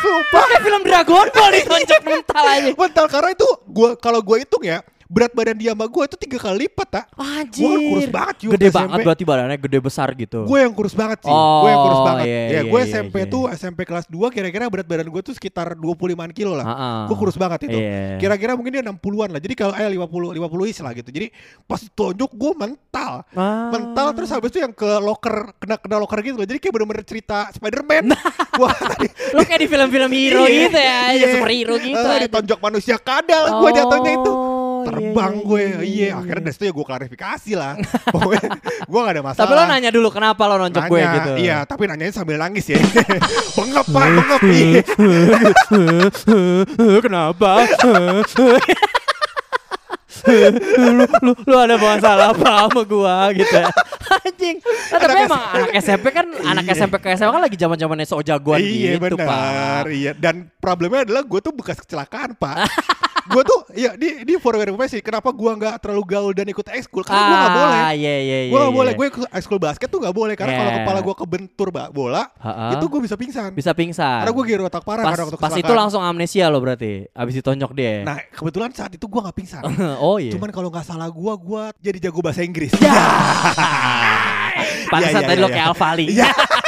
sumpah 0.00 0.42
Kayak 0.48 0.62
film 0.62 0.82
Dragon 0.82 1.26
Ball 1.28 1.50
ditonjok 1.52 2.00
mental 2.02 2.44
aja. 2.44 2.70
mental 2.72 3.06
karena 3.06 3.30
itu 3.30 3.48
gue 3.66 3.88
kalau 3.96 4.20
gue 4.20 4.36
hitung 4.38 4.62
ya 4.62 4.78
berat 5.10 5.34
badan 5.34 5.58
dia 5.58 5.74
sama 5.74 5.84
gue 5.84 6.02
itu 6.06 6.16
tiga 6.16 6.38
kali 6.38 6.56
lipat 6.62 6.88
tak 6.88 7.04
Anjir. 7.12 7.60
Gua 7.60 7.74
kan 7.74 7.82
kurus 7.84 8.06
banget 8.08 8.36
juga 8.38 8.52
Gede 8.54 8.68
SMP. 8.68 8.78
banget 8.78 8.98
berarti 9.02 9.24
badannya 9.26 9.58
gede 9.58 9.78
besar 9.80 10.08
gitu. 10.14 10.38
gue 10.42 10.58
yang 10.60 10.70
kurus 10.70 10.94
banget 10.94 11.18
sih 11.20 11.30
Oh, 11.30 11.60
gue 11.60 11.68
yang 11.68 11.82
kurus 11.82 12.02
banget 12.04 12.24
iya, 12.24 12.38
ya 12.38 12.46
iya, 12.46 12.60
gue 12.62 12.78
iya, 12.78 12.86
SMP 12.88 13.16
iya. 13.18 13.26
tuh 13.26 13.42
SMP 13.50 13.80
kelas 13.82 14.06
2 14.06 14.16
kira-kira 14.30 14.64
berat 14.64 14.86
badan 14.86 15.06
gue 15.06 15.18
tuh 15.20 15.34
sekitar 15.34 15.74
25 15.74 15.98
kilo 16.30 16.54
lah 16.54 16.62
Heeh. 16.64 17.00
gue 17.04 17.16
kurus 17.16 17.34
banget 17.34 17.66
itu 17.66 17.74
Iya. 17.76 18.16
kira-kira 18.16 18.54
mungkin 18.54 18.70
dia 18.72 18.82
60-an 18.82 19.28
lah 19.28 19.40
jadi 19.40 19.54
kalau 19.56 19.72
eh 19.74 19.90
50 19.90 20.30
50 20.32 20.70
is 20.70 20.78
lah 20.78 20.92
gitu 20.92 21.10
jadi 21.10 21.26
pas 21.60 21.82
tonjok 21.82 22.30
gue 22.30 22.52
mental 22.56 23.12
Ah. 23.32 23.66
mental 23.68 24.06
terus 24.14 24.30
habis 24.30 24.48
itu 24.48 24.60
yang 24.60 24.70
ke 24.70 24.86
locker 24.96 25.58
kena 25.58 25.74
kena 25.74 25.98
locker 25.98 26.22
gitu 26.22 26.36
loh 26.36 26.46
jadi 26.46 26.56
kayak 26.56 26.70
bener-bener 26.72 27.02
cerita 27.02 27.50
Spiderman 27.50 28.14
wah 28.60 28.70
tadi 28.70 29.10
Lo 29.34 29.42
kayak 29.42 29.60
di 29.60 29.68
film-film 29.68 30.10
hero 30.10 30.42
Iya, 30.42 30.54
gitu 30.64 30.78
ya, 30.78 30.98
iya. 31.12 31.26
superhero 31.32 31.74
gitu. 31.76 31.98
aja. 31.98 32.18
ditonjok 32.20 32.58
manusia 32.60 32.94
kadal 32.96 33.58
gue 33.58 33.70
jatuhnya 33.72 34.12
itu 34.14 34.32
Oh, 34.80 34.86
terbang 34.88 35.32
iya, 35.36 35.44
gue 35.44 35.60
iya, 35.60 35.68
iya, 35.68 35.84
iya, 35.84 36.08
akhirnya 36.16 36.40
iya. 36.40 36.46
dari 36.48 36.54
situ 36.56 36.64
ya 36.64 36.72
gue 36.72 36.86
klarifikasi 36.88 37.52
lah 37.52 37.72
pokoknya 38.14 38.48
gue 38.88 39.00
gak 39.04 39.12
ada 39.12 39.22
masalah 39.22 39.44
Tapi 39.44 39.52
lo 39.52 39.62
nanya 39.68 39.90
dulu 39.92 40.08
kenapa 40.08 40.42
lo 40.48 40.56
nonjok 40.56 40.82
gue 40.88 41.00
gitu. 41.04 41.30
iya 41.44 41.56
tapi 41.68 41.82
nanyanya 41.84 42.14
sambil 42.14 42.40
nangis 42.40 42.64
ya 42.72 42.80
bengep 43.56 43.86
pak 43.86 44.04
bengep 44.08 44.42
iya. 44.48 44.82
Kenapa? 47.04 47.64
lu, 50.28 51.04
lu, 51.24 51.32
lu 51.48 51.56
ada 51.56 51.76
masalah 51.80 52.36
apa 52.36 52.68
sama 52.68 52.82
gua 52.84 53.32
gitu 53.32 53.56
ya. 53.56 53.72
Anjing. 54.10 54.56
Nah, 54.60 54.98
tapi 54.98 55.12
Anak 55.16 55.26
emang 55.30 55.42
anak 55.54 55.70
SMP 55.80 56.06
kan 56.10 56.26
anak 56.44 56.64
Iya. 56.66 56.74
SMP 56.76 56.94
ke 56.98 57.08
SMA 57.14 57.30
kan 57.30 57.42
lagi 57.42 57.56
zaman-zamannya 57.56 58.06
sok 58.06 58.22
jagoan 58.26 58.60
iya 58.60 58.98
gitu, 58.98 59.16
benar 59.16 59.24
Pak. 59.24 59.82
iya 59.94 60.12
dan 60.12 60.50
problemnya 60.58 61.06
adalah 61.06 61.22
gue 61.24 61.40
tuh 61.40 61.54
bekas 61.54 61.78
kecelakaan 61.80 62.34
pak 62.36 62.68
gue 63.30 63.42
tuh 63.42 63.60
ya 63.72 63.94
di 63.94 64.26
di 64.26 64.34
for 64.36 64.52
your 64.52 64.66
information 64.66 64.98
kenapa 64.98 65.30
gue 65.30 65.50
nggak 65.54 65.74
terlalu 65.78 66.02
gaul 66.04 66.32
dan 66.34 66.44
ikut 66.44 66.66
ekskul 66.66 67.06
karena 67.06 67.22
gue 67.22 67.36
nggak 67.36 67.54
boleh 67.54 67.78
Ah, 67.80 67.92
iya 67.94 68.14
iya 68.18 68.38
iya. 68.44 68.50
gue 68.50 68.58
nggak 68.58 68.66
iya. 68.66 68.78
boleh 68.82 68.92
gue 68.92 69.06
ikut 69.08 69.22
ekskul 69.30 69.58
basket 69.58 69.86
tuh 69.86 69.98
nggak 69.98 70.10
boleh 70.12 70.34
karena 70.34 70.52
kalau 70.52 70.68
Yeah. 70.70 70.78
kepala 70.82 71.00
gue 71.00 71.14
kebentur 71.16 71.68
bola 71.90 72.22
Ha-ha. 72.36 72.74
itu 72.74 72.84
gue 72.86 73.00
bisa 73.00 73.14
pingsan 73.14 73.50
bisa 73.50 73.70
pingsan. 73.70 74.22
karena 74.22 74.32
gue 74.32 74.44
giro 74.44 74.62
otak 74.64 74.82
parah 74.82 75.02
pas, 75.02 75.10
karena 75.14 75.24
waktu 75.26 75.38
pas 75.38 75.54
itu 75.54 75.72
langsung 75.72 76.02
amnesia 76.02 76.46
lo 76.46 76.58
berarti. 76.58 77.06
Abis 77.10 77.34
ditonjok 77.38 77.70
dia. 77.72 78.02
nah 78.02 78.18
kebetulan 78.26 78.70
saat 78.70 78.90
itu 78.90 79.06
gue 79.06 79.20
nggak 79.20 79.36
pingsan 79.36 79.62
oh 80.06 80.18
iya. 80.18 80.34
cuman 80.34 80.50
kalau 80.50 80.68
nggak 80.68 80.84
salah 80.84 81.06
gue 81.06 81.32
gue 81.36 81.62
jadi 81.80 81.98
jago 82.10 82.20
bahasa 82.20 82.42
Inggris 82.42 82.74
Ya. 82.76 82.90
Iya, 82.90 83.02
Pantesan 84.90 85.22
iya, 85.22 85.28
tadi 85.30 85.38
iya, 85.38 85.44
lo 85.44 85.48
iya. 85.48 85.54
kayak 85.54 85.68
Alfali. 85.70 86.06
Iya. 86.10 86.28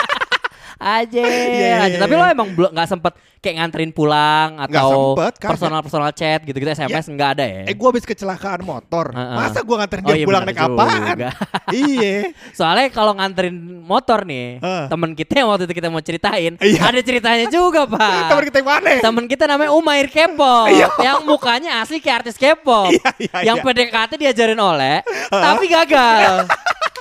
Aja. 0.82 1.22
iya, 1.54 1.72
aja. 1.80 1.86
iya, 1.88 1.98
Tapi 1.98 2.12
iya. 2.12 2.20
lo 2.20 2.24
emang 2.28 2.48
belum 2.50 2.70
nggak 2.72 2.88
sempet 2.88 3.12
kayak 3.38 3.58
nganterin 3.58 3.90
pulang 3.90 4.54
atau 4.56 5.18
sempet, 5.18 5.34
personal 5.36 5.82
personal 5.82 6.10
chat 6.10 6.42
gitu-gitu 6.42 6.70
SMS 6.70 7.10
nggak 7.10 7.30
ada 7.34 7.42
ya? 7.42 7.62
eh 7.66 7.74
gue 7.74 7.88
habis 7.88 8.02
kecelakaan 8.02 8.62
motor 8.62 9.10
Heeh. 9.10 9.34
masa 9.34 9.58
gue 9.60 9.76
nganterin 9.76 10.02
Oh 10.02 10.08
dia 10.08 10.16
iya, 10.16 10.26
pulang 10.26 10.42
naik 10.42 10.58
apaan 10.60 11.16
iya 11.74 12.14
Soalnya 12.54 12.86
kalau 12.88 13.12
nganterin 13.12 13.50
motor 13.82 14.22
nih, 14.22 14.58
Heeh. 14.58 14.84
temen 14.86 15.10
kita 15.12 15.32
yang 15.36 15.50
waktu 15.50 15.66
itu 15.66 15.74
kita 15.74 15.88
mau 15.88 15.98
ceritain, 15.98 16.54
Iya. 16.54 16.80
ada 16.84 17.00
ceritanya 17.00 17.46
juga 17.48 17.82
pak. 17.92 18.30
temen 18.30 18.44
kita 18.46 18.56
yang 18.58 18.68
mana 18.70 18.90
Temen 19.02 19.24
kita 19.26 19.44
namanya 19.44 19.70
Umair 19.72 20.06
Kepo 20.06 20.56
Iya. 20.70 20.86
Yang 21.00 21.18
mukanya 21.24 21.70
asli 21.82 21.98
kayak 21.98 22.22
artis 22.22 22.38
Kepo 22.38 22.94
Iya, 22.94 23.10
iya, 23.18 23.36
Yang 23.44 23.56
iya. 23.58 23.64
PDKT 23.66 24.12
diajarin 24.16 24.60
oleh 24.60 25.02
Tapi 25.28 25.64
gagal 25.66 26.46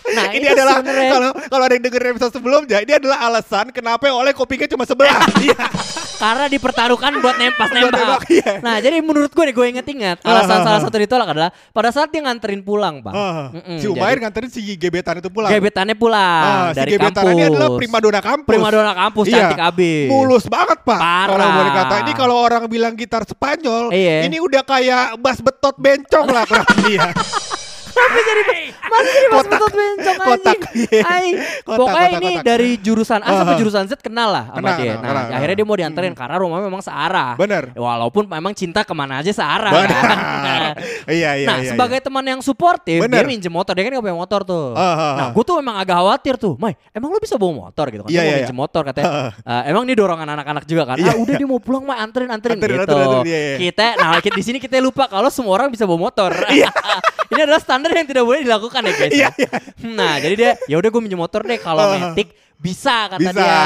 Nah 0.03 0.25
ini 0.29 0.45
adalah 0.45 0.81
kalau 0.81 1.29
kalau 1.47 1.63
ada 1.63 1.73
yang 1.73 1.83
denger 1.83 2.03
episode 2.09 2.33
sebelumnya 2.33 2.77
ini 2.79 2.93
adalah 2.93 3.21
alasan 3.23 3.69
kenapa 3.69 4.07
oleh 4.07 4.31
kopinya 4.31 4.65
cuma 4.67 4.83
sebelah 4.83 5.21
iya 5.41 5.65
Karena 6.17 6.45
dipertaruhkan 6.45 7.17
buat 7.17 7.33
nempas 7.33 7.69
nembak, 7.71 7.97
nembak. 7.97 8.21
iya. 8.29 8.61
Nah, 8.61 8.77
jadi 8.77 9.01
menurut 9.01 9.33
gue 9.33 9.41
nih 9.41 9.55
gue 9.55 9.67
inget-inget 9.71 10.17
alasan 10.21 10.61
salah 10.61 10.77
satu 10.77 10.93
ditolak 10.95 11.25
adalah 11.27 11.49
pada 11.71 11.89
saat 11.89 12.07
dia 12.07 12.21
nganterin 12.21 12.61
pulang, 12.61 13.01
Bang. 13.01 13.09
Ah, 13.11 13.49
Mm-mm, 13.49 13.81
si 13.81 13.89
jadi 13.89 13.97
Umair 13.97 14.17
nganterin 14.21 14.45
si 14.47 14.61
gebetan 14.71 15.17
itu 15.17 15.27
pulang 15.27 15.49
Gebetannya 15.49 15.97
pulang 15.97 16.69
si 16.69 16.77
dari 16.77 16.89
gebetan 16.91 17.25
kampus. 17.25 17.33
ini 17.33 17.43
adalah 17.43 17.69
primadona 17.73 18.21
kampus 18.21 18.47
Primadona 18.47 18.93
kampus 18.93 19.25
Iya. 19.25 19.33
cantik 19.35 19.61
abis. 19.63 20.07
mulus 20.07 20.45
banget 20.45 20.77
pak 20.79 20.99
Parah. 20.99 21.25
kalau 21.27 21.47
boleh 21.51 21.71
kata 21.73 21.95
ini 21.99 22.11
kalau 22.13 22.35
orang 22.39 22.63
bilang 22.67 22.93
gitar 22.93 23.25
Spanyol 23.25 23.89
Iya. 23.89 24.17
ini 24.23 24.37
udah 24.37 24.61
kayak 24.61 25.17
bass 25.17 25.41
betot 25.41 25.73
bencong 25.75 26.27
lah 26.27 26.45
kurang 26.45 26.69
dia 26.85 27.09
Tapi 27.91 28.19
jadi 28.21 28.43
masih 28.81 29.11
jadi 29.11 29.27
mas 29.29 29.45
betot 29.45 29.71
bencong. 29.71 30.17
Kotak, 30.21 30.57
iya. 30.83 31.01
Kotak, 31.61 31.77
pokoknya 31.77 32.07
kotak, 32.07 32.17
ini 32.17 32.29
kotak. 32.31 32.43
dari 32.43 32.69
jurusan 32.77 33.19
A 33.21 33.29
sampai 33.33 33.55
jurusan 33.57 33.83
Z 33.85 33.93
kenal 33.99 34.29
lah 34.29 34.45
sama 34.49 34.57
Kenal, 34.61 34.77
dia. 34.77 34.93
kenal, 34.93 35.01
Nah, 35.01 35.07
kenal, 35.07 35.23
kenal. 35.23 35.37
akhirnya 35.37 35.55
dia 35.55 35.67
mau 35.67 35.77
dianterin 35.77 36.13
karena 36.13 36.35
rumahnya 36.37 36.65
memang 36.65 36.83
searah. 36.83 37.31
Bener. 37.35 37.63
Walaupun 37.73 38.23
memang 38.25 38.53
cinta 38.53 38.81
ke 38.81 38.93
mana 38.93 39.19
aja 39.19 39.31
searah 39.31 39.71
benar 39.71 39.89
kan. 40.01 40.17
iya 41.17 41.31
iya 41.35 41.47
nah, 41.47 41.57
iya, 41.59 41.71
sebagai 41.71 41.99
teman 41.99 42.23
yang 42.23 42.39
suportif, 42.39 43.01
Bener. 43.01 43.23
dia 43.23 43.27
minjem 43.27 43.51
motor. 43.51 43.73
Dia 43.73 43.83
kan 43.83 43.91
gak 43.91 44.03
punya 44.03 44.17
motor 44.17 44.41
tuh. 44.43 44.65
Ah, 44.73 44.81
ah, 44.81 44.93
nah, 44.93 45.25
ah. 45.25 45.29
gue 45.33 45.43
tuh 45.43 45.55
emang 45.57 45.75
agak 45.75 45.95
khawatir 45.97 46.35
tuh. 46.37 46.53
Mai, 46.57 46.75
emang 46.91 47.09
lu 47.09 47.17
bisa 47.17 47.35
bawa 47.35 47.67
motor 47.67 47.85
gitu 47.89 48.03
kan? 48.05 48.09
Iya, 48.11 48.13
Dia 48.13 48.21
mau 48.21 48.29
iya, 48.29 48.37
minjem 48.45 48.53
iya. 48.53 48.61
motor 48.61 48.81
katanya. 48.85 49.11
"Eh, 49.41 49.61
emang 49.71 49.83
ini 49.87 49.93
dorongan 49.95 50.27
anak-anak 50.29 50.63
juga 50.65 50.83
kan? 50.85 50.95
Iya, 50.99 51.11
ah, 51.11 51.17
udah 51.17 51.33
dia 51.33 51.47
mau 51.47 51.57
pulang, 51.57 51.81
Mai, 51.81 51.97
anterin, 51.97 52.29
anterin, 52.29 52.57
Anterin, 52.59 52.77
gitu. 52.77 52.93
anterin, 52.93 53.07
anterin, 53.09 53.25
iya, 53.25 53.39
iya. 53.41 53.57
Kita, 53.57 53.85
nah 53.97 54.19
kita 54.19 54.35
di 54.35 54.45
sini 54.45 54.57
kita 54.59 54.77
lupa 54.77 55.07
kalau 55.07 55.29
semua 55.33 55.53
orang 55.55 55.73
bisa 55.73 55.83
bawa 55.83 56.11
motor. 56.11 56.29
ini 57.31 57.39
adalah 57.41 57.57
standar 57.57 57.80
yang 57.89 58.05
tidak 58.05 58.23
boleh 58.27 58.45
dilakukan 58.45 58.81
ya 58.85 58.93
guys. 58.93 59.13
Iya, 59.17 59.29
ya. 59.33 59.49
Nah, 59.89 60.21
jadi 60.21 60.35
dia 60.37 60.51
ya 60.69 60.77
udah 60.77 60.89
gue 60.93 61.01
minjem 61.01 61.17
motor 61.17 61.41
deh 61.41 61.57
kalau 61.57 61.97
metik 61.97 62.37
bisa 62.61 63.09
kata 63.09 63.17
Bisa. 63.17 63.33
dia. 63.33 63.41
Ah, 63.41 63.57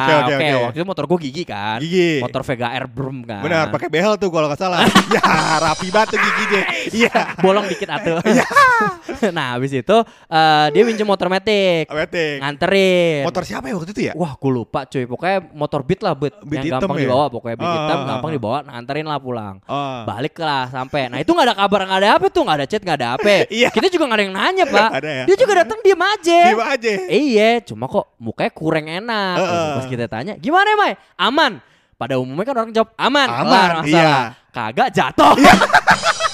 oke, 0.00 0.08
Ah, 0.08 0.18
oke, 0.24 0.32
oke. 0.32 0.48
Waktu 0.64 0.78
itu 0.80 0.86
motor 0.88 1.04
gue 1.04 1.18
gigi 1.28 1.42
kan. 1.44 1.78
Gigi. 1.78 2.24
Motor 2.24 2.40
Vega 2.42 2.72
Air 2.72 2.88
Brum 2.88 3.20
kan. 3.20 3.44
benar 3.44 3.68
pakai 3.68 3.88
behel 3.88 4.16
tuh 4.16 4.32
kalau 4.32 4.48
nggak 4.48 4.56
salah 4.56 4.80
ya 5.14 5.20
rapi 5.60 5.92
banget 5.92 6.16
tuh 6.16 6.18
giginya 6.18 6.62
iya 6.90 7.12
bolong 7.38 7.68
dikit 7.68 7.88
atuh. 7.92 8.16
nah, 9.36 9.56
habis 9.56 9.72
itu 9.72 9.96
eh, 10.28 10.66
dia 10.70 10.82
minjem 10.82 11.04
motor 11.04 11.28
metik, 11.28 11.88
Weting. 11.88 12.40
nganterin. 12.40 13.24
motor 13.24 13.42
siapa 13.44 13.68
ya 13.68 13.74
waktu 13.74 13.92
itu 13.92 14.02
ya 14.02 14.12
Wah, 14.16 14.32
gue 14.34 14.50
lupa 14.50 14.82
cuy. 14.84 15.04
Pokoknya 15.04 15.38
motor 15.52 15.80
beat 15.84 16.00
lah, 16.00 16.16
beat. 16.16 16.34
Beat 16.42 16.64
yang 16.64 16.80
gampang 16.80 16.96
ya? 16.96 17.02
dibawa, 17.06 17.24
pokoknya 17.28 17.56
beat 17.56 17.68
Ah, 17.68 17.76
hitam, 17.78 17.98
ah, 17.98 18.06
gampang 18.08 18.30
dibawa, 18.32 18.58
nganterin 18.64 19.06
lah 19.06 19.18
pulang. 19.20 19.54
Ah. 19.64 20.02
Balik 20.02 20.34
lah 20.38 20.64
sampai. 20.68 21.06
Nah, 21.06 21.18
itu 21.20 21.30
nggak 21.30 21.46
ada 21.46 21.56
kabar, 21.56 21.80
nggak 21.84 22.00
ada 22.00 22.10
apa 22.16 22.26
tuh, 22.28 22.42
nggak 22.42 22.56
ada 22.58 22.66
chat, 22.66 22.80
nggak 22.80 22.98
ada 22.98 23.08
apa. 23.14 23.28
Iya. 23.46 23.68
Kita 23.70 23.86
juga 23.88 24.04
nggak 24.08 24.18
ada 24.18 24.24
yang 24.24 24.34
nanya, 24.34 24.64
Pak. 24.66 24.88
Ada 24.98 25.08
ya? 25.08 25.24
Dia 25.28 25.36
juga 25.36 25.52
datang 25.62 25.78
diem 25.84 26.00
aja. 26.00 26.40
Diem 26.48 26.62
aja 26.62 26.90
Iya, 27.08 27.50
cuma 27.62 27.84
kok 27.86 28.04
mukanya 28.38 28.54
kurang 28.54 28.86
enak. 28.86 29.34
Heeh. 29.42 29.70
Pas 29.82 29.86
kita 29.90 30.06
tanya, 30.06 30.38
gimana 30.38 30.70
Mai? 30.78 30.94
Aman. 31.18 31.58
pada 31.98 32.14
umumnya 32.14 32.46
kan 32.46 32.54
orang 32.62 32.70
jawab 32.70 32.94
aman. 32.94 33.26
Aman, 33.26 33.68
iya. 33.82 34.30
Kagak 34.54 34.94
jatuh. 34.94 35.34
Lu 35.34 35.50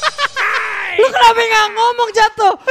kenapa 1.15 1.41
nggak 1.41 1.67
ngomong 1.73 2.11
jatuh? 2.11 2.55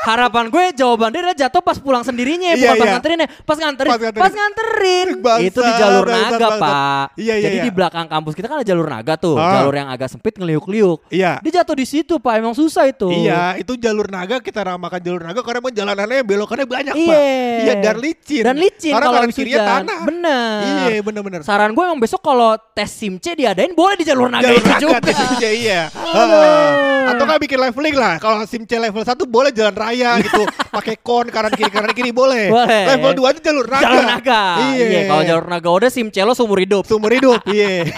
Harapan 0.00 0.48
gue 0.48 0.64
jawaban 0.72 1.12
dia 1.12 1.20
adalah 1.20 1.36
jatuh 1.36 1.60
pas 1.60 1.76
pulang 1.76 2.00
sendirinya, 2.00 2.56
Iya, 2.56 2.72
bukan 2.72 2.72
pas 2.72 2.80
iya. 2.80 2.92
nganterin 2.96 3.18
ya. 3.20 3.28
Pas 3.44 3.58
nganterin, 3.60 3.90
Pas 3.90 3.98
pas 4.00 4.00
nganterin. 4.00 4.32
nganterin. 4.32 5.08
Bangsat, 5.20 5.44
Itu 5.44 5.60
di 5.60 5.72
jalur 5.76 6.06
naga. 6.08 6.48
Pak. 6.50 7.04
Iya, 7.20 7.34
iya, 7.36 7.44
Jadi 7.44 7.56
iya. 7.56 7.64
di 7.68 7.70
belakang 7.70 8.06
kampus 8.08 8.32
kita 8.32 8.46
kan 8.48 8.56
ada 8.56 8.66
jalur 8.66 8.88
naga 8.88 9.14
tuh, 9.14 9.36
Ah. 9.36 9.60
jalur 9.60 9.74
yang 9.76 9.88
agak 9.88 10.08
sempit 10.08 10.34
ngeliuk-liuk. 10.34 11.04
Iya. 11.12 11.36
Dia 11.40 11.52
jatuh 11.60 11.76
di 11.76 11.84
situ, 11.84 12.16
Pak. 12.16 12.32
Emang 12.32 12.56
susah 12.56 12.88
itu. 12.88 13.12
Iya, 13.12 13.60
itu 13.60 13.76
jalur 13.76 14.08
naga 14.08 14.40
kita 14.40 14.64
namakan 14.64 15.00
jalur 15.00 15.20
naga 15.20 15.40
karena 15.42 15.58
emang 15.60 15.74
jalanannya 15.74 16.20
belokannya 16.24 16.64
banyak, 16.64 16.94
Pak. 16.96 17.12
Iya. 17.20 17.60
Iya, 17.60 17.74
dan 17.78 17.96
licin. 18.00 18.42
Dan 18.42 18.56
licin 18.56 18.92
Karena 18.96 19.06
kalau 19.06 19.28
kirinya 19.28 19.60
tanah. 19.68 19.98
Bener. 20.02 20.60
Iya, 20.88 21.00
bener-bener. 21.02 21.40
Saran 21.44 21.70
gue 21.70 21.84
emang 21.84 22.00
besok 22.00 22.24
kalau 22.24 22.56
tes 22.72 22.88
SIM 22.88 23.20
C 23.20 23.36
diadain 23.36 23.76
boleh 23.76 23.94
di 23.94 24.08
jalur 24.08 24.32
naga 24.32 24.48
Jalur 24.48 24.64
itu 24.64 24.88
naga 24.88 25.12
juga. 25.12 25.48
iya. 25.52 25.92
Aduh. 25.92 26.24
Heeh. 26.24 27.10
Atau 27.10 27.22
nggak 27.26 27.40
bikin 27.42 27.58
leveling 27.60 27.89
lah. 27.92 28.16
Kalau 28.16 28.42
SIM 28.44 28.62
C 28.62 28.76
level 28.76 29.00
1 29.00 29.14
boleh 29.24 29.50
jalan 29.50 29.72
raya 29.72 30.18
gitu. 30.18 30.42
Pakai 30.76 30.96
kon 30.96 31.26
kanan 31.26 31.50
kiri 31.50 31.68
kanan 31.68 31.90
kiri 31.90 32.10
boleh. 32.10 32.48
Boleh. 32.48 32.84
Level 32.88 33.12
2 33.16 33.30
aja 33.30 33.40
jalur 33.42 33.66
naga. 33.66 33.84
Jalur 33.84 34.04
naga. 34.04 34.42
Iya. 34.74 35.00
kalau 35.06 35.22
jalur 35.22 35.46
naga 35.46 35.68
udah 35.70 35.90
SIM 35.90 36.08
C 36.08 36.20
lo 36.20 36.32
seumur 36.32 36.58
hidup. 36.58 36.82
Seumur 36.84 37.10
hidup, 37.10 37.40
iya. 37.46 37.86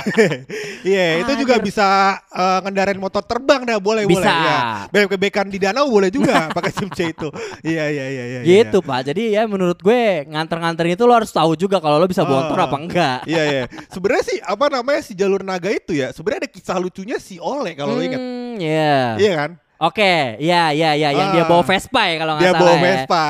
Iya, 0.83 1.23
itu 1.23 1.33
juga 1.39 1.59
bisa 1.59 1.87
eh, 2.27 2.59
ngendarain 2.63 2.99
motor 2.99 3.23
terbang 3.23 3.63
dah, 3.63 3.79
boleh 3.79 4.03
Bisa. 4.05 4.19
boleh. 4.19 4.35
Ya. 4.35 4.59
Bebek-bebekan 4.91 5.47
di 5.47 5.59
danau 5.59 5.87
boleh 5.87 6.11
juga 6.11 6.47
pakai 6.57 6.73
SIM 6.73 6.91
C 6.91 7.15
itu. 7.15 7.29
Iya, 7.63 7.87
iya, 7.87 8.05
iya, 8.09 8.25
iya. 8.27 8.41
Gitu 8.43 8.83
Pak. 8.83 9.07
Jadi 9.07 9.33
ya 9.33 9.47
menurut 9.47 9.79
gue 9.79 10.01
nganter-nganterin 10.27 10.95
itu 10.95 11.05
lo 11.07 11.15
harus 11.15 11.31
tahu 11.31 11.55
juga 11.55 11.79
kalau 11.79 11.97
lo 11.97 12.07
bisa 12.07 12.23
bontor 12.23 12.59
Ah. 12.59 12.67
apa 12.67 12.77
enggak. 12.79 13.19
Iya, 13.25 13.43
iya. 13.45 13.65
Sebenarnya 13.89 14.25
sih 14.27 14.39
apa 14.39 14.67
namanya 14.69 15.01
si 15.01 15.13
jalur 15.15 15.43
naga 15.43 15.71
itu 15.71 15.95
ya, 15.95 16.11
sebenarnya 16.11 16.47
ada 16.47 16.51
kisah 16.51 16.79
lucunya 16.79 17.17
si 17.19 17.39
Ole 17.39 17.75
kalau 17.75 17.95
lo 17.95 18.03
ingat. 18.03 18.19
Hmm, 18.19 18.55
Iya. 18.59 19.17
Iya 19.17 19.33
kan? 19.35 19.51
Oke, 19.83 20.39
ya 20.39 20.71
ya 20.71 20.95
ya 20.95 21.11
yang 21.11 21.35
dia 21.35 21.43
Ah. 21.43 21.51
bawa 21.51 21.67
Vespa 21.67 22.07
ya 22.07 22.17
kalau 22.17 22.33
nggak 22.39 22.45
Dia 22.45 22.53
salah. 22.55 22.63
bawa 22.63 22.73
ya. 22.73 22.83
Vespa. 22.87 23.25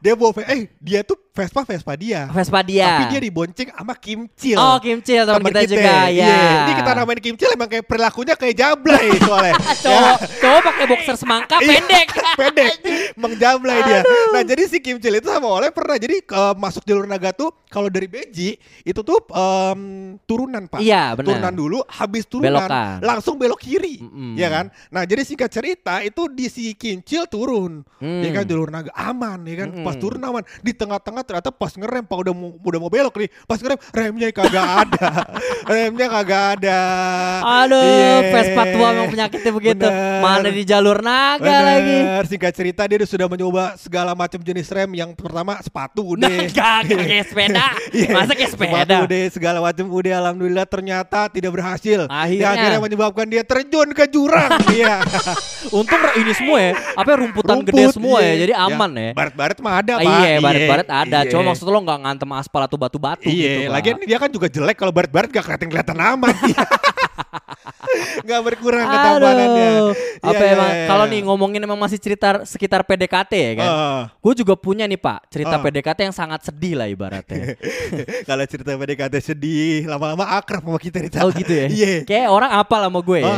Dia 0.00 0.14
bawa 0.16 0.30
Ve- 0.32 0.48
eh 0.48 0.60
dia 0.80 1.00
tuh 1.04 1.18
Vespa 1.38 1.62
Vespa 1.62 1.92
dia. 1.94 2.26
Vespa 2.28 2.60
dia. 2.60 2.86
Tapi 2.90 3.04
dia 3.08 3.20
dibonceng 3.22 3.68
sama 3.70 3.94
Kim 3.94 4.26
Cil. 4.32 4.58
Oh, 4.58 4.74
Kim 4.76 4.98
Cil 4.98 5.22
teman 5.22 5.38
Temen 5.38 5.52
kita, 5.54 5.62
juga 5.68 5.92
ya. 6.04 6.10
Iya. 6.10 6.38
Ini 6.60 6.72
kita 6.74 6.90
namain 6.92 7.20
Kim 7.20 7.34
Cil 7.34 7.50
emang 7.52 7.68
kayak 7.68 7.84
perilakunya 7.84 8.34
kayak 8.34 8.54
jablay 8.54 9.06
soalnya. 9.22 9.54
cowok 9.78 10.16
cowok 10.36 10.60
pakai 10.64 10.84
boxer 10.86 11.14
semangka 11.14 11.56
Iya, 11.58 11.78
pendek. 11.78 12.08
pendek 12.40 12.72
mengjablay 13.14 13.78
dia 13.82 14.00
nah 14.28 14.42
jadi 14.42 14.62
si 14.64 14.78
Kim 14.78 14.98
Chil 14.98 15.14
itu 15.14 15.26
sama 15.26 15.46
Oleh 15.48 15.70
pernah 15.70 15.94
jadi 15.94 16.18
eh, 16.18 16.54
masuk 16.54 16.82
jalur 16.82 17.04
naga 17.04 17.30
tuh 17.30 17.50
kalau 17.66 17.86
dari 17.86 18.06
Beji 18.06 18.54
itu 18.82 19.00
tuh 19.00 19.18
em, 19.28 19.80
turunan 20.20 20.64
pak 20.64 20.80
Iya, 20.80 21.12
benar. 21.12 21.26
turunan 21.28 21.54
dulu 21.54 21.78
habis 21.86 22.24
turunan 22.24 22.64
Belokan. 22.64 22.98
langsung 23.00 23.34
belok 23.36 23.58
kiri 23.58 24.00
Mm-mm. 24.00 24.34
ya 24.34 24.48
kan 24.48 24.66
nah 24.88 25.02
jadi 25.02 25.22
singkat 25.22 25.50
cerita 25.50 26.00
itu 26.00 26.26
di 26.28 26.46
si 26.46 26.72
Kim 26.72 26.98
Chil 27.00 27.26
turun 27.26 27.80
Hmm. 27.98 28.22
ya 28.22 28.30
kan 28.32 28.44
jalur 28.44 28.70
naga 28.70 28.94
aman 28.94 29.42
ya 29.42 29.56
kan 29.58 29.82
pas 29.82 29.92
Mm-mm. 29.92 30.00
turun 30.00 30.22
aman 30.22 30.42
di 30.60 30.70
tengah-tengah 30.70 31.24
ternyata 31.28 31.50
pas 31.50 31.68
ngerem 31.70 32.00
pak 32.02 32.16
udah 32.18 32.32
mau 32.32 32.56
udah 32.56 32.78
mau 32.78 32.88
belok 32.88 33.14
nih 33.14 33.28
pas 33.44 33.58
ngerem 33.58 33.76
remnya 33.90 34.28
kagak 34.30 34.64
ada 34.80 35.08
remnya 35.70 36.06
kagak 36.08 36.42
ada 36.56 36.80
Aduh, 37.60 37.76
Iya. 37.78 38.14
Vespa 38.30 38.62
tua 38.66 38.88
memang 38.90 39.10
penyakitnya 39.10 39.52
begitu. 39.52 39.84
Bener. 39.84 40.20
Mana 40.20 40.48
di 40.48 40.62
jalur 40.62 40.98
naga 40.98 41.44
lagi. 41.66 41.98
Bener, 41.98 42.24
singkat 42.24 42.52
cerita 42.52 42.82
dia 42.84 42.98
sudah 43.02 43.26
mencoba 43.26 43.76
segala 43.76 44.12
macam 44.12 44.38
jenis 44.38 44.68
rem 44.68 44.90
yang 44.94 45.10
pertama 45.12 45.60
sepatu 45.60 46.00
Nah, 46.14 46.24
udah. 46.24 46.30
enggak 46.40 46.78
kayak 46.88 47.26
sepeda. 47.26 47.66
Iya, 47.90 48.10
Masa 48.10 48.32
kayak 48.32 48.50
Sepatu 48.50 48.72
sepeda? 48.72 48.96
udah 49.04 49.20
segala 49.28 49.58
macam 49.60 49.84
udah 49.86 50.14
alhamdulillah 50.18 50.66
ternyata 50.66 51.28
tidak 51.28 51.50
berhasil. 51.52 52.06
Akhirnya. 52.06 52.48
Akhirnya 52.48 52.80
menyebabkan 52.80 53.26
dia 53.26 53.42
terjun 53.42 53.92
ke 53.92 54.04
jurang. 54.08 54.50
Iya. 54.70 55.02
Untung 55.70 55.98
ini 56.14 56.32
semua 56.32 56.58
ya, 56.60 56.72
apa 56.94 57.08
ya, 57.08 57.16
rumputan 57.18 57.56
gede 57.60 57.82
Rumput, 57.82 57.94
semua 57.94 58.18
iya. 58.20 58.28
ya, 58.28 58.34
jadi 58.38 58.52
aman 58.60 58.90
ya. 58.92 59.10
Baret-baret 59.12 59.58
mah 59.58 59.74
ada, 59.74 59.92
Ah, 59.92 59.98
Pak. 59.98 60.12
iya, 60.14 60.32
baret-baret 60.38 60.88
ada. 60.88 61.17
Iya. 61.24 61.30
Cuma 61.32 61.42
maksud 61.50 61.66
lo 61.66 61.78
nggak 61.82 61.98
ngantem 62.04 62.30
aspal 62.36 62.62
atau 62.62 62.76
batu-batu 62.78 63.26
Iya, 63.26 63.34
gitu. 63.34 63.60
Pak. 63.66 63.72
lagian 63.74 63.96
dia 64.04 64.18
kan 64.20 64.30
juga 64.30 64.46
jelek 64.46 64.76
kalau 64.76 64.92
baret-baret 64.92 65.30
gak 65.32 65.44
kelihatan-kelihatan 65.46 65.98
amat. 65.98 66.36
gak 68.28 68.40
berkurang 68.44 68.84
ketampanannya. 68.84 69.68
Iya, 69.68 69.82
apa 70.22 70.42
iya, 70.44 70.52
emang 70.54 70.70
iya, 70.70 70.86
kalau 70.86 71.04
iya. 71.06 71.12
nih 71.12 71.20
ngomongin 71.24 71.60
emang 71.64 71.78
masih 71.80 71.98
cerita 71.98 72.42
sekitar 72.44 72.84
PDKT 72.84 73.32
ya 73.32 73.52
kan? 73.56 73.68
Ah. 73.68 74.02
Gue 74.20 74.32
juga 74.36 74.54
punya 74.58 74.84
nih 74.84 75.00
Pak 75.00 75.30
cerita 75.32 75.56
Ah. 75.58 75.62
PDKT 75.62 75.98
yang 76.10 76.16
sangat 76.16 76.40
sedih 76.44 76.74
lah 76.78 76.86
ibaratnya. 76.90 77.56
kalau 78.28 78.44
cerita 78.46 78.76
PDKT 78.76 79.14
sedih, 79.22 79.88
lama-lama 79.88 80.24
akrab 80.36 80.62
sama 80.62 80.78
kita 80.78 81.00
sana. 81.08 81.26
oh 81.26 81.30
gitu 81.32 81.52
ya? 81.52 81.66
Iya. 81.70 81.94
Kayak 82.04 82.26
orang 82.30 82.50
apa 82.52 82.74
sama 82.78 82.98
gue 83.00 83.18
ya? 83.24 83.34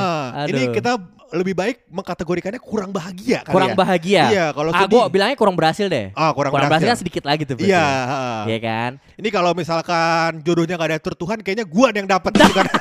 Ini 0.50 0.62
Aduh. 0.66 0.74
kita 0.74 0.92
lebih 1.30 1.54
baik 1.54 1.76
mengkategorikannya 1.86 2.58
kurang 2.58 2.90
bahagia 2.90 3.46
kali 3.46 3.54
kurang 3.54 3.72
ya. 3.72 3.76
bahagia. 3.78 4.22
Iya, 4.30 4.46
kalau 4.50 4.70
ah, 4.74 4.80
sedih. 4.82 4.94
gue 4.98 5.02
bilangnya 5.14 5.36
kurang 5.38 5.56
berhasil 5.56 5.86
deh. 5.86 6.06
Ah, 6.12 6.30
kurang 6.34 6.50
berhasil. 6.50 6.70
berhasil. 6.70 6.88
kan 6.90 6.98
sedikit 6.98 7.24
lagi 7.26 7.42
tuh. 7.46 7.54
berarti. 7.54 7.70
Iya, 7.70 7.86
ah. 7.86 8.42
Iya 8.50 8.58
kan? 8.58 8.90
Ini 9.14 9.28
kalau 9.30 9.50
misalkan 9.54 10.42
jodohnya 10.42 10.74
gak 10.74 10.90
diatur 10.98 11.14
Tuhan, 11.14 11.38
kayaknya 11.42 11.66
gua 11.66 11.88
yang 11.94 12.06
dapat 12.10 12.32
bukan. 12.34 12.66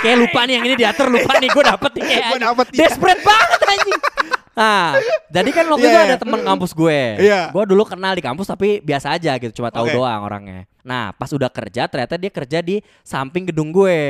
Kayak 0.00 0.16
lupa 0.16 0.40
nih 0.48 0.54
yang 0.56 0.64
ini 0.64 0.74
diatur 0.80 1.06
lupa 1.12 1.32
nih 1.36 1.48
gue 1.52 1.64
dapet 1.64 1.90
nih 1.92 2.02
kayak 2.08 2.24
Gua 2.32 2.40
dapet, 2.40 2.66
iya. 2.72 2.78
Desperate 2.88 3.20
banget 3.20 3.60
anjing. 3.68 4.00
Nah, 4.50 4.92
jadi 5.32 5.50
kan 5.56 5.64
waktu 5.72 5.86
Iya, 5.86 5.92
itu 5.92 6.00
iya. 6.00 6.08
ada 6.08 6.16
teman 6.20 6.40
kampus 6.44 6.70
gue. 6.76 7.00
Iya. 7.20 7.42
Gue 7.52 7.64
dulu 7.68 7.82
kenal 7.84 8.12
di 8.16 8.22
kampus 8.24 8.48
tapi 8.48 8.80
biasa 8.80 9.16
aja 9.16 9.36
gitu, 9.40 9.60
cuma 9.60 9.68
tahu 9.68 9.88
Oke. 9.88 9.94
doang 9.96 10.20
orangnya. 10.24 10.64
Nah, 10.82 11.12
pas 11.12 11.28
udah 11.28 11.46
kerja 11.46 11.84
ternyata 11.84 12.14
dia 12.14 12.28
kerja 12.28 12.58
di 12.58 12.76
samping 13.00 13.46
gedung 13.46 13.68
gue. 13.68 14.00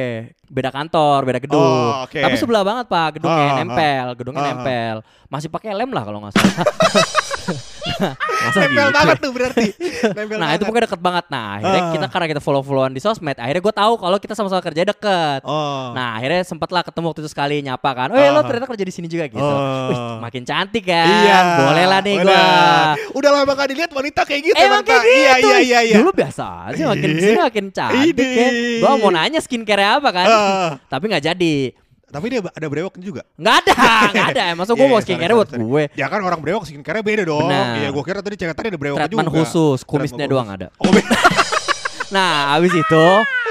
Beda 0.47 0.69
kantor, 0.69 1.23
beda 1.25 1.39
gedung. 1.39 1.59
Oh, 1.61 2.03
oke. 2.03 2.17
Tapi 2.17 2.35
sebelah 2.35 2.63
banget, 2.63 2.87
Pak. 2.87 3.09
Gedungnya 3.17 3.45
ah. 3.45 3.57
nempel, 3.57 4.07
gedungnya 4.15 4.41
Ah, 4.41 4.45
ah. 4.45 4.53
nempel. 4.53 4.97
Masih 5.27 5.47
pakai 5.47 5.71
lem 5.73 5.89
lah 5.89 6.03
kalau 6.03 6.19
nggak 6.21 6.33
salah. 6.33 6.55
Masa 8.41 8.59
Nempel 8.63 8.73
gitu? 8.83 8.95
banget 8.95 9.17
tuh 9.19 9.33
berarti. 9.33 9.67
Nempel 10.09 10.37
Nah 10.37 10.49
itu 10.49 10.55
banget. 10.55 10.61
pokoknya 10.65 10.85
deket 10.87 11.01
banget 11.01 11.25
Nah 11.29 11.47
akhirnya 11.53 11.81
Ah. 11.81 11.91
kita 11.91 12.07
karena 12.09 12.27
kita 12.29 12.41
follow-followan 12.41 12.91
di 12.91 13.01
sosmed 13.01 13.37
Akhirnya 13.37 13.61
gue 13.61 13.75
tahu 13.75 13.93
kalau 13.97 14.17
kita 14.17 14.33
sama-sama 14.33 14.61
kerja 14.61 14.83
deket 14.83 15.41
Oh. 15.43 15.93
Nah 15.93 16.17
akhirnya 16.17 16.43
sempet 16.43 16.69
lah 16.69 16.81
ketemu 16.81 17.07
waktu 17.07 17.21
itu 17.21 17.31
sekali 17.31 17.57
nyapa 17.61 17.91
kan 17.93 18.09
Oh 18.09 18.17
ya 18.17 18.31
lo 18.31 18.41
Ah. 18.41 18.45
ternyata 18.45 18.67
kerja 18.67 18.83
di 18.83 18.91
sini 18.91 19.07
juga 19.07 19.27
gitu 19.27 19.41
Oh. 19.41 19.89
Wih 19.89 19.99
makin 20.21 20.43
cantik 20.43 20.85
kan 20.85 21.07
Iya. 21.07 21.39
Boleh 21.59 21.85
lah 21.87 22.01
nih 22.01 22.15
gue. 22.19 22.43
Udah 23.15 23.31
lama 23.33 23.53
gak 23.53 23.69
dilihat 23.69 23.91
wanita 23.91 24.21
kayak 24.25 24.43
gitu 24.45 24.57
Emang 24.57 24.83
kayak 24.83 24.97
Pak. 24.97 25.05
gitu 25.05 25.13
Iya, 25.13 25.33
iya, 25.37 25.59
iya, 25.61 25.81
iya. 25.85 25.97
Dulu 25.97 26.11
biasa 26.13 26.47
aja 26.67 26.83
makin 26.87 27.07
Ih. 27.07 27.15
ke 27.15 27.21
sini 27.23 27.39
makin 27.39 27.67
cantik 27.69 28.29
ya 28.31 28.49
Gue 28.79 28.93
mau 28.97 29.11
nanya 29.11 29.39
skincare 29.39 29.85
apa 29.95 30.09
kan 30.11 30.27
Ah. 30.27 30.71
Tapi 30.87 31.09
gak 31.09 31.25
jadi 31.25 31.57
Tapi 32.07 32.27
dia 32.27 32.41
ada 32.43 32.67
brewoknya 32.67 33.01
juga. 33.01 33.23
Nggak 33.35 33.55
ada 33.61 33.75
Nggak 34.13 34.29
ada 34.33 34.45
Masa 34.53 34.71
gue 34.71 34.81
Iya, 34.81 34.91
mau 34.91 35.01
skincare 35.01 35.33
buat 35.33 35.49
gue 35.51 35.83
Ya 35.95 36.07
kan 36.07 36.21
orang 36.21 36.41
brewok 36.41 36.65
skincare 36.65 37.01
beda 37.01 37.23
dong. 37.25 37.49
Iya, 37.49 37.89
gua 37.89 38.03
kira 38.03 38.19
tadi 38.19 38.35
cewek 38.35 38.53
tadi 38.53 38.67
ada 38.69 38.79
brewoknya 38.79 39.07
juga. 39.07 39.23
Treatment 39.23 39.31
khusus 39.33 39.79
Kumisnya 39.83 40.27
doang 40.27 40.49
ada 40.49 40.69
Oh. 40.77 40.91
Nah, 42.11 42.59
abis 42.59 42.75
itu 42.75 43.05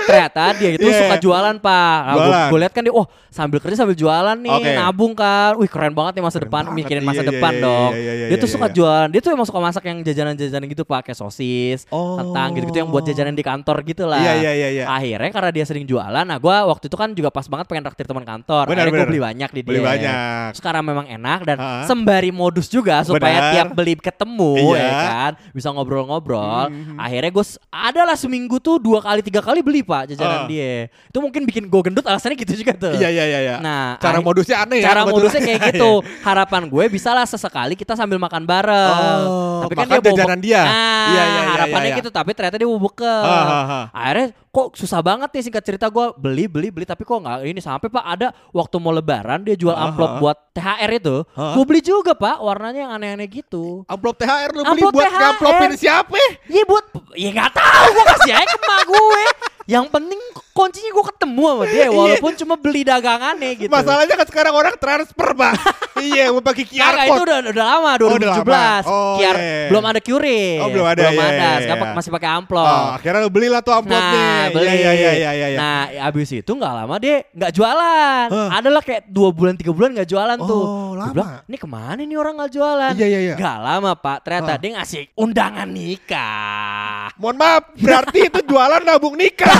ternyata 0.10 0.44
dia 0.54 0.70
itu 0.72 0.84
Iya. 0.84 1.00
suka 1.00 1.16
jualan, 1.18 1.56
Pak. 1.56 1.98
Nah, 2.02 2.16
Jualan. 2.16 2.48
gue 2.50 2.60
lihat 2.60 2.74
kan 2.74 2.82
dia, 2.82 2.92
oh 2.92 3.06
sambil 3.30 3.58
kerja 3.58 3.78
sambil 3.78 3.94
jualan 3.94 4.34
nih, 4.36 4.52
Oke. 4.52 4.72
nabung 4.74 5.14
kan. 5.14 5.54
Wih 5.56 5.68
keren 5.68 5.94
banget 5.94 6.18
nih 6.18 6.24
masa 6.24 6.38
Keren 6.38 6.46
depan, 6.46 6.64
banget. 6.66 6.78
mikirin 6.78 7.02
Iya, 7.02 7.08
masa 7.08 7.22
iya, 7.22 7.30
depan 7.30 7.52
iya, 7.52 7.62
dong. 7.62 7.92
iya, 7.92 8.02
iya, 8.02 8.14
dia 8.26 8.30
iya, 8.32 8.42
tuh 8.42 8.50
suka 8.50 8.68
iya. 8.68 8.74
jualan, 8.74 9.08
dia 9.08 9.20
tuh 9.20 9.32
emang 9.32 9.46
suka 9.46 9.60
masak 9.60 9.84
yang 9.86 9.98
jajanan-jajanan 10.02 10.66
gitu, 10.68 10.84
Pak, 10.84 11.00
kayak 11.06 11.18
sosis, 11.18 11.80
Oh. 11.88 12.18
kentang 12.18 12.50
gitu-gitu 12.54 12.78
yang 12.78 12.90
buat 12.90 13.04
jajanan 13.04 13.32
di 13.32 13.44
kantor 13.44 13.78
gitu 13.84 14.04
lah. 14.04 14.18
Iya, 14.20 14.34
iya, 14.36 14.52
iya, 14.52 14.70
iya. 14.74 14.86
Akhirnya 14.86 15.30
karena 15.30 15.52
dia 15.52 15.64
sering 15.64 15.86
jualan, 15.86 16.26
nah 16.26 16.38
gue 16.38 16.56
waktu 16.66 16.86
itu 16.86 16.96
kan 16.96 17.10
juga 17.12 17.30
pas 17.30 17.46
banget 17.46 17.66
pengen 17.66 17.84
traktir 17.84 18.06
teman 18.06 18.24
kantor. 18.24 18.66
Benar, 18.66 18.84
Akhirnya 18.84 18.98
gue 18.98 19.08
beli 19.08 19.22
banyak 19.22 19.50
di 19.52 19.62
dia. 19.62 19.70
Beli 19.70 19.82
banyak. 19.82 20.50
Sekarang 20.54 20.82
memang 20.82 21.06
enak 21.06 21.40
dan 21.44 21.58
Ha? 21.58 21.72
sembari 21.86 22.30
modus 22.30 22.66
juga 22.66 23.04
supaya 23.04 23.20
Benar. 23.40 23.52
tiap 23.52 23.68
beli 23.72 23.94
ketemu 23.96 24.54
Iya. 24.74 24.80
ya 24.80 24.92
kan, 24.96 25.32
bisa 25.52 25.68
ngobrol-ngobrol. 25.70 26.70
Mhm. 26.70 26.96
Akhirnya 26.96 27.30
gue 27.30 27.46
adalah 27.70 28.16
seminggu 28.16 28.58
tuh 28.58 28.78
dua 28.78 29.00
kali 29.00 29.20
tiga 29.20 29.40
kali 29.40 29.60
beli 29.60 29.82
pak 29.82 29.99
jajanan 30.06 30.40
Ah. 30.40 30.48
dia. 30.48 30.88
Itu 31.08 31.20
mungkin 31.20 31.42
bikin 31.44 31.64
gue 31.66 31.82
gendut 31.82 32.06
alasannya 32.06 32.38
gitu 32.38 32.54
juga 32.56 32.72
tuh. 32.76 32.94
Iya, 32.94 33.10
iya, 33.10 33.26
iya, 33.26 33.40
iya. 33.42 33.56
Nah, 33.58 33.98
cara 33.98 34.20
modusnya 34.20 34.64
aneh 34.64 34.80
ya. 34.80 34.92
Cara 34.92 35.02
modusnya 35.04 35.42
kayak 35.42 35.60
gitu. 35.74 35.92
Harapan 36.22 36.62
gue 36.68 36.84
bisa 36.88 37.12
lah 37.12 37.24
sesekali 37.24 37.74
kita 37.74 37.96
sambil 37.96 38.16
makan 38.16 38.44
bareng. 38.44 39.20
Oh, 39.26 39.62
tapi 39.64 39.74
kan 39.76 39.88
dia 39.90 40.02
jajanan 40.06 40.40
dia. 40.40 40.62
Nah, 40.62 41.08
Iya, 41.10 41.24
iya, 41.24 41.24
iya, 41.26 41.42
harapannya 41.50 41.84
iya, 41.86 41.96
iya. 41.96 42.00
gitu. 42.00 42.10
Tapi 42.10 42.30
ternyata 42.32 42.56
dia 42.56 42.68
mau 42.68 42.78
buka. 42.78 43.16
Ah, 43.20 43.44
ah. 43.44 43.86
Akhirnya 43.92 44.28
kok 44.50 44.74
susah 44.74 45.00
banget 45.00 45.30
nih 45.30 45.44
singkat 45.46 45.62
cerita 45.62 45.86
gue 45.88 46.06
beli 46.18 46.50
beli 46.50 46.74
beli 46.74 46.82
tapi 46.82 47.06
kok 47.06 47.22
nggak 47.22 47.46
ini 47.46 47.62
sampai 47.62 47.86
pak 47.86 48.02
ada 48.02 48.28
waktu 48.50 48.82
mau 48.82 48.90
lebaran 48.90 49.46
dia 49.46 49.54
jual 49.54 49.72
amplop 49.72 50.10
ah. 50.10 50.18
buat 50.18 50.38
THR 50.52 50.92
itu. 50.96 51.16
Ah. 51.34 51.54
Gue 51.54 51.64
beli 51.66 51.82
juga 51.82 52.12
pak 52.14 52.38
warnanya 52.40 52.80
yang 52.86 52.92
aneh-aneh 52.92 53.28
gitu. 53.28 53.86
Amplop 53.86 54.18
THR 54.18 54.50
lu 54.52 54.62
beli 54.64 54.82
Amplop 54.82 54.92
buat 54.92 55.06
THR. 55.06 55.18
ngamplopin 55.18 55.72
siapa? 55.76 56.18
Iya 56.46 56.64
buat 56.66 56.86
ya 57.14 57.30
nggak 57.30 57.52
tahu 57.52 57.86
gue 57.90 58.06
kasih 58.10 58.34
aja 58.36 58.56
ke 58.56 58.76
gue. 58.86 59.24
Yang 59.70 59.86
penting 59.94 60.18
kuncinya 60.50 60.92
gue 60.92 61.06
ketemu 61.08 61.44
sama 61.46 61.64
dia 61.64 61.86
walaupun 61.94 62.34
cuma 62.36 62.56
beli 62.58 62.82
dagangannya 62.82 63.52
gitu. 63.56 63.70
Masalahnya 63.70 64.18
kan 64.18 64.26
sekarang 64.26 64.52
orang 64.52 64.74
transfer, 64.76 65.28
Pak. 65.32 65.54
iya, 66.10 66.34
mau 66.34 66.42
pakai 66.42 66.66
QR 66.66 66.90
Kagak 66.90 67.06
itu 67.06 67.14
code. 67.14 67.24
udah 67.24 67.38
udah 67.54 67.66
lama 67.70 67.92
Oh, 68.02 68.16
udah 68.18 68.30
2017. 68.34 68.50
lama. 68.50 68.74
Oh, 68.84 69.16
QR 69.16 69.38
iya. 69.38 69.68
belum 69.70 69.84
ada 69.86 70.00
QRIS. 70.02 70.60
Oh, 70.60 70.68
belum 70.68 70.88
ada, 70.90 71.00
Belum 71.00 71.14
iya, 71.14 71.24
ada. 71.24 71.38
iya, 71.38 71.62
Sekarang 71.62 71.86
iya. 71.86 71.96
masih 71.96 72.10
pakai 72.10 72.30
amplop. 72.34 72.66
Oh, 72.66 72.88
akhirnya 72.92 73.20
lu 73.22 73.30
belilah 73.30 73.62
tuh 73.62 73.74
amplopnya. 73.74 74.26
Nah, 74.26 74.46
beli. 74.50 74.66
Iya, 74.66 74.74
iya, 74.74 74.92
iya, 74.92 75.12
iya, 75.32 75.48
iya. 75.54 75.60
Nah, 75.62 75.80
abis 76.10 76.30
itu 76.34 76.50
nggak 76.50 76.74
lama 76.76 76.96
dia 76.98 77.16
nggak 77.30 77.52
jualan. 77.54 78.26
Hah. 78.28 78.50
Adalah 78.58 78.82
kayak 78.82 79.02
dua 79.06 79.30
bulan 79.30 79.54
tiga 79.54 79.70
bulan 79.70 79.94
nggak 79.94 80.10
jualan 80.10 80.38
tuh. 80.42 80.64
Oh, 80.66 80.89
Gua 80.89 80.89
lama. 81.00 81.14
bilang, 81.14 81.32
ini 81.44 81.58
ke 81.58 81.68
mana 81.68 82.02
nih 82.02 82.16
orang 82.16 82.34
nggak 82.36 82.52
jualan? 82.52 82.94
Iya, 82.94 83.08
iya, 83.08 83.20
iya. 83.24 83.36
Gak 83.36 83.58
lama 83.60 83.92
pak. 83.94 84.18
Ternyata 84.22 84.52
Hah. 84.52 84.60
dia 84.60 84.72
ngasih 84.76 85.04
undangan 85.16 85.70
nikah. 85.70 87.08
Mohon 87.16 87.38
maaf, 87.38 87.64
berarti 87.76 88.20
itu 88.26 88.40
jualan 88.44 88.82
nabung 88.82 89.16
nikah. 89.16 89.60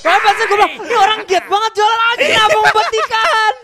Kenapa 0.00 0.32
sih 0.32 0.44
gue 0.44 0.56
bilang, 0.56 0.72
ini 0.80 0.96
orang 0.96 1.20
giat 1.24 1.44
banget 1.44 1.72
jualan 1.76 1.98
lagi 2.00 2.26
nabung 2.32 2.64
buat 2.66 2.88
nikahan. 2.88 3.54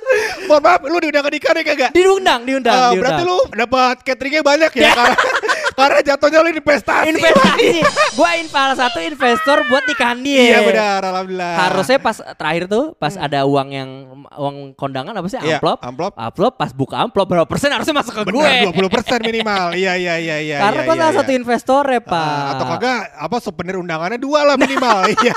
Mohon 0.44 0.62
maaf, 0.62 0.80
lu 0.84 0.96
diundang 1.00 1.24
ke 1.24 1.30
nikah 1.32 1.52
nih 1.52 1.64
kagak? 1.64 1.90
Diundang, 1.90 2.40
diundang, 2.42 2.74
Eh, 2.74 2.80
diundang. 2.84 3.00
berarti 3.00 3.22
lu 3.24 3.38
dapat 3.50 3.96
cateringnya 4.04 4.42
banyak 4.44 4.70
ya? 4.70 4.90
karena, 4.92 5.16
karena 5.76 6.00
jatuhnya 6.00 6.38
lu 6.40 6.50
investasi. 6.56 7.06
investasi. 7.12 7.68
gue 8.18 8.30
salah 8.48 8.76
satu 8.76 8.98
investor 9.04 9.56
buat 9.68 9.84
nikahan 9.84 10.18
dia. 10.24 10.56
Iya 10.56 10.58
benar, 10.64 11.00
alhamdulillah. 11.04 11.54
Harusnya 11.68 11.98
pas 12.00 12.16
terakhir 12.16 12.64
tuh 12.66 12.96
pas 12.96 13.12
ada 13.14 13.44
uang 13.44 13.68
yang 13.68 13.90
uang 14.36 14.56
kondangan 14.72 15.12
apa 15.12 15.28
sih 15.28 15.36
Iya, 15.36 15.60
amplop? 15.60 15.78
amplop. 15.84 16.12
Amplop 16.16 16.52
pas 16.56 16.70
buka 16.72 16.96
amplop 17.04 17.26
berapa 17.28 17.46
persen 17.46 17.68
harusnya 17.68 17.92
masuk 17.92 18.12
ke 18.16 18.22
gue. 18.32 18.40
Benar, 18.40 18.72
20% 18.72 19.28
minimal. 19.28 19.66
Iya, 19.76 19.92
iya, 20.00 20.14
iya, 20.16 20.36
iya. 20.48 20.58
Karena 20.64 20.80
iya, 20.80 20.86
gue 20.88 20.94
iya, 20.96 21.02
salah 21.04 21.12
iya. 21.12 21.20
satu 21.20 21.32
investor 21.36 21.82
ya 21.84 22.00
pak. 22.00 22.40
Atau 22.56 22.64
kagak 22.72 22.98
apa 23.12 23.36
souvenir 23.44 23.76
undangannya 23.76 24.18
dua 24.18 24.40
lah 24.48 24.56
minimal. 24.56 24.98
Iya. 25.16 25.32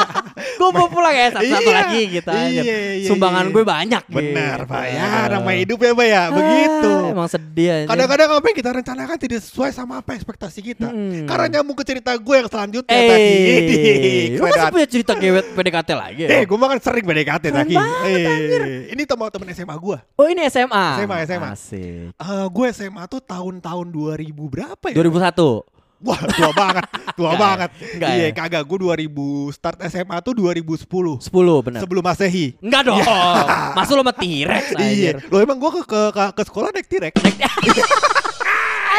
gue 0.60 0.70
mau 0.76 0.92
pulang 0.92 1.14
ya 1.16 1.32
satu-satu 1.34 1.70
Iya, 1.72 1.78
lagi 1.82 2.02
gitu 2.20 2.30
aja. 2.30 2.62
iya, 2.62 2.78
iya, 3.00 3.08
Sumbangan 3.08 3.48
iya. 3.48 3.54
gue 3.56 3.64
banyak. 3.64 4.04
Benar, 4.12 4.58
gitu. 4.66 4.72
Pak. 4.72 4.84
Ya, 4.92 5.08
nama 5.32 5.52
hidup 5.56 5.80
ya, 5.80 5.92
Pak 5.96 6.08
ya. 6.08 6.24
Begitu. 6.30 6.92
Ah, 6.94 7.12
Emang 7.16 7.30
sedih 7.32 7.70
aja. 7.72 7.86
Kadang-kadang 7.90 8.30
apa 8.38 8.46
yang 8.46 8.58
kita 8.60 8.72
rencanakan 8.76 9.16
tidak 9.18 9.40
sesuai 9.44 9.72
sama 9.72 10.04
apa 10.04 10.12
ekspektasi 10.30 10.60
kita. 10.62 10.88
Hmm. 10.88 11.26
Karena 11.26 11.58
nyambung 11.58 11.74
ke 11.74 11.82
cerita 11.82 12.14
gue 12.14 12.36
yang 12.38 12.46
selanjutnya 12.46 12.94
Eh, 12.94 13.10
tadi. 13.10 13.34
lu 14.30 14.38
Keren 14.38 14.54
masih 14.54 14.70
punya 14.70 14.88
cerita 14.88 15.14
gewet 15.18 15.46
PDKT 15.50 15.90
lagi? 15.92 16.22
ya? 16.22 16.30
Eh, 16.30 16.42
gue 16.46 16.54
mah 16.54 16.70
kan 16.70 16.80
sering 16.80 17.02
PDKT 17.04 17.46
banget, 17.50 17.74
Eh, 18.06 18.94
ini 18.94 19.04
teman 19.04 19.34
teman 19.34 19.50
SMA 19.50 19.74
gue. 19.74 19.98
Oh 20.14 20.28
ini 20.30 20.46
SMA. 20.46 20.86
SMA, 21.02 21.18
SMA. 21.26 21.50
Asik. 21.50 22.14
Eh, 22.14 22.46
gue 22.48 22.66
SMA 22.70 23.04
tuh 23.10 23.18
tahun-tahun 23.20 23.86
2000 23.90 24.14
berapa 24.46 24.86
ya? 24.86 24.96
2001. 24.96 25.66
Wah, 26.00 26.16
tua 26.16 26.52
banget, 26.64 26.86
tua 27.12 27.28
Enggak 27.28 27.36
ya? 27.36 27.44
banget. 27.44 27.70
Enggak 27.92 28.12
iya, 28.14 28.24
ya? 28.24 28.30
kagak. 28.32 28.64
Gue 28.64 28.78
2000 28.80 29.12
start 29.52 29.78
SMA 29.90 30.16
tuh 30.22 30.32
2010. 30.32 30.86
10 31.20 31.66
benar. 31.66 31.80
Sebelum 31.84 32.04
Masehi. 32.06 32.56
Enggak 32.62 32.82
dong. 32.88 33.02
Masa 33.76 33.92
lu 33.92 34.06
sama 34.06 34.14
T-Rex 34.14 34.78
Iya. 34.78 35.20
Lo 35.28 35.42
emang 35.42 35.58
gue 35.58 35.72
ke, 35.74 35.82
ke, 35.84 36.24
ke, 36.32 36.42
sekolah 36.46 36.70
naik 36.72 36.88
tirek. 36.88 37.18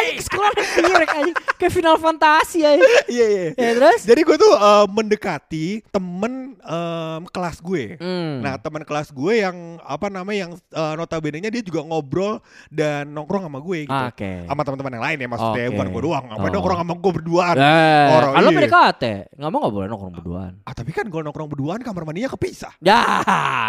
Anjing 0.01 0.21
sekolah 0.23 0.51
T-Rex 0.55 1.09
anjing. 1.13 1.37
Kayak 1.55 1.73
final 1.73 1.97
fantasi 1.97 2.59
anjing. 2.63 2.89
Iya, 3.11 3.27
iya. 3.27 3.45
Ya 3.53 3.71
terus? 3.75 4.01
Jadi 4.03 4.21
gue 4.23 4.37
tuh 4.37 4.53
eh, 4.53 4.85
mendekati 4.87 5.67
temen 5.87 6.33
em, 6.57 7.23
kelas 7.27 7.59
gue. 7.59 7.97
Hmm. 7.97 8.41
Nah 8.41 8.57
teman 8.57 8.81
kelas 8.81 9.11
gue 9.11 9.35
yang 9.37 9.57
apa 9.81 10.07
namanya 10.09 10.39
yang 10.41 10.53
uh, 10.71 10.95
notabene-nya 10.95 11.51
dia 11.51 11.61
juga 11.61 11.83
ngobrol 11.83 12.39
dan 12.69 13.09
nongkrong 13.09 13.45
sama 13.45 13.59
gue 13.59 13.79
gitu. 13.85 13.93
Ah, 13.93 14.09
Oke. 14.09 14.47
Sama 14.47 14.63
teman-teman 14.63 14.93
yang 14.93 15.05
lain 15.05 15.17
ya 15.17 15.29
maksudnya 15.29 15.65
Oke. 15.65 15.73
bukan 15.75 15.89
gue 15.89 16.03
doang. 16.03 16.25
Apa 16.29 16.41
Oh. 16.41 16.51
nongkrong 16.51 16.79
sama 16.79 16.95
gue 16.95 17.13
berduaan. 17.13 17.57
Eh, 17.57 18.07
Orang, 18.11 18.33
kalau 18.33 18.49
iya. 18.49 18.59
PDKT, 18.59 19.03
nggak 19.35 19.51
mau 19.51 19.59
nggak 19.61 19.75
boleh 19.75 19.87
nongkrong 19.89 20.15
berduaan. 20.15 20.53
Ah 20.63 20.73
tapi 20.73 20.91
kan 20.91 21.05
gue 21.05 21.21
nongkrong 21.21 21.49
berduaan 21.49 21.81
kamar 21.81 22.03
mandinya 22.05 22.31
kepisah. 22.31 22.73
Ya, 22.81 23.01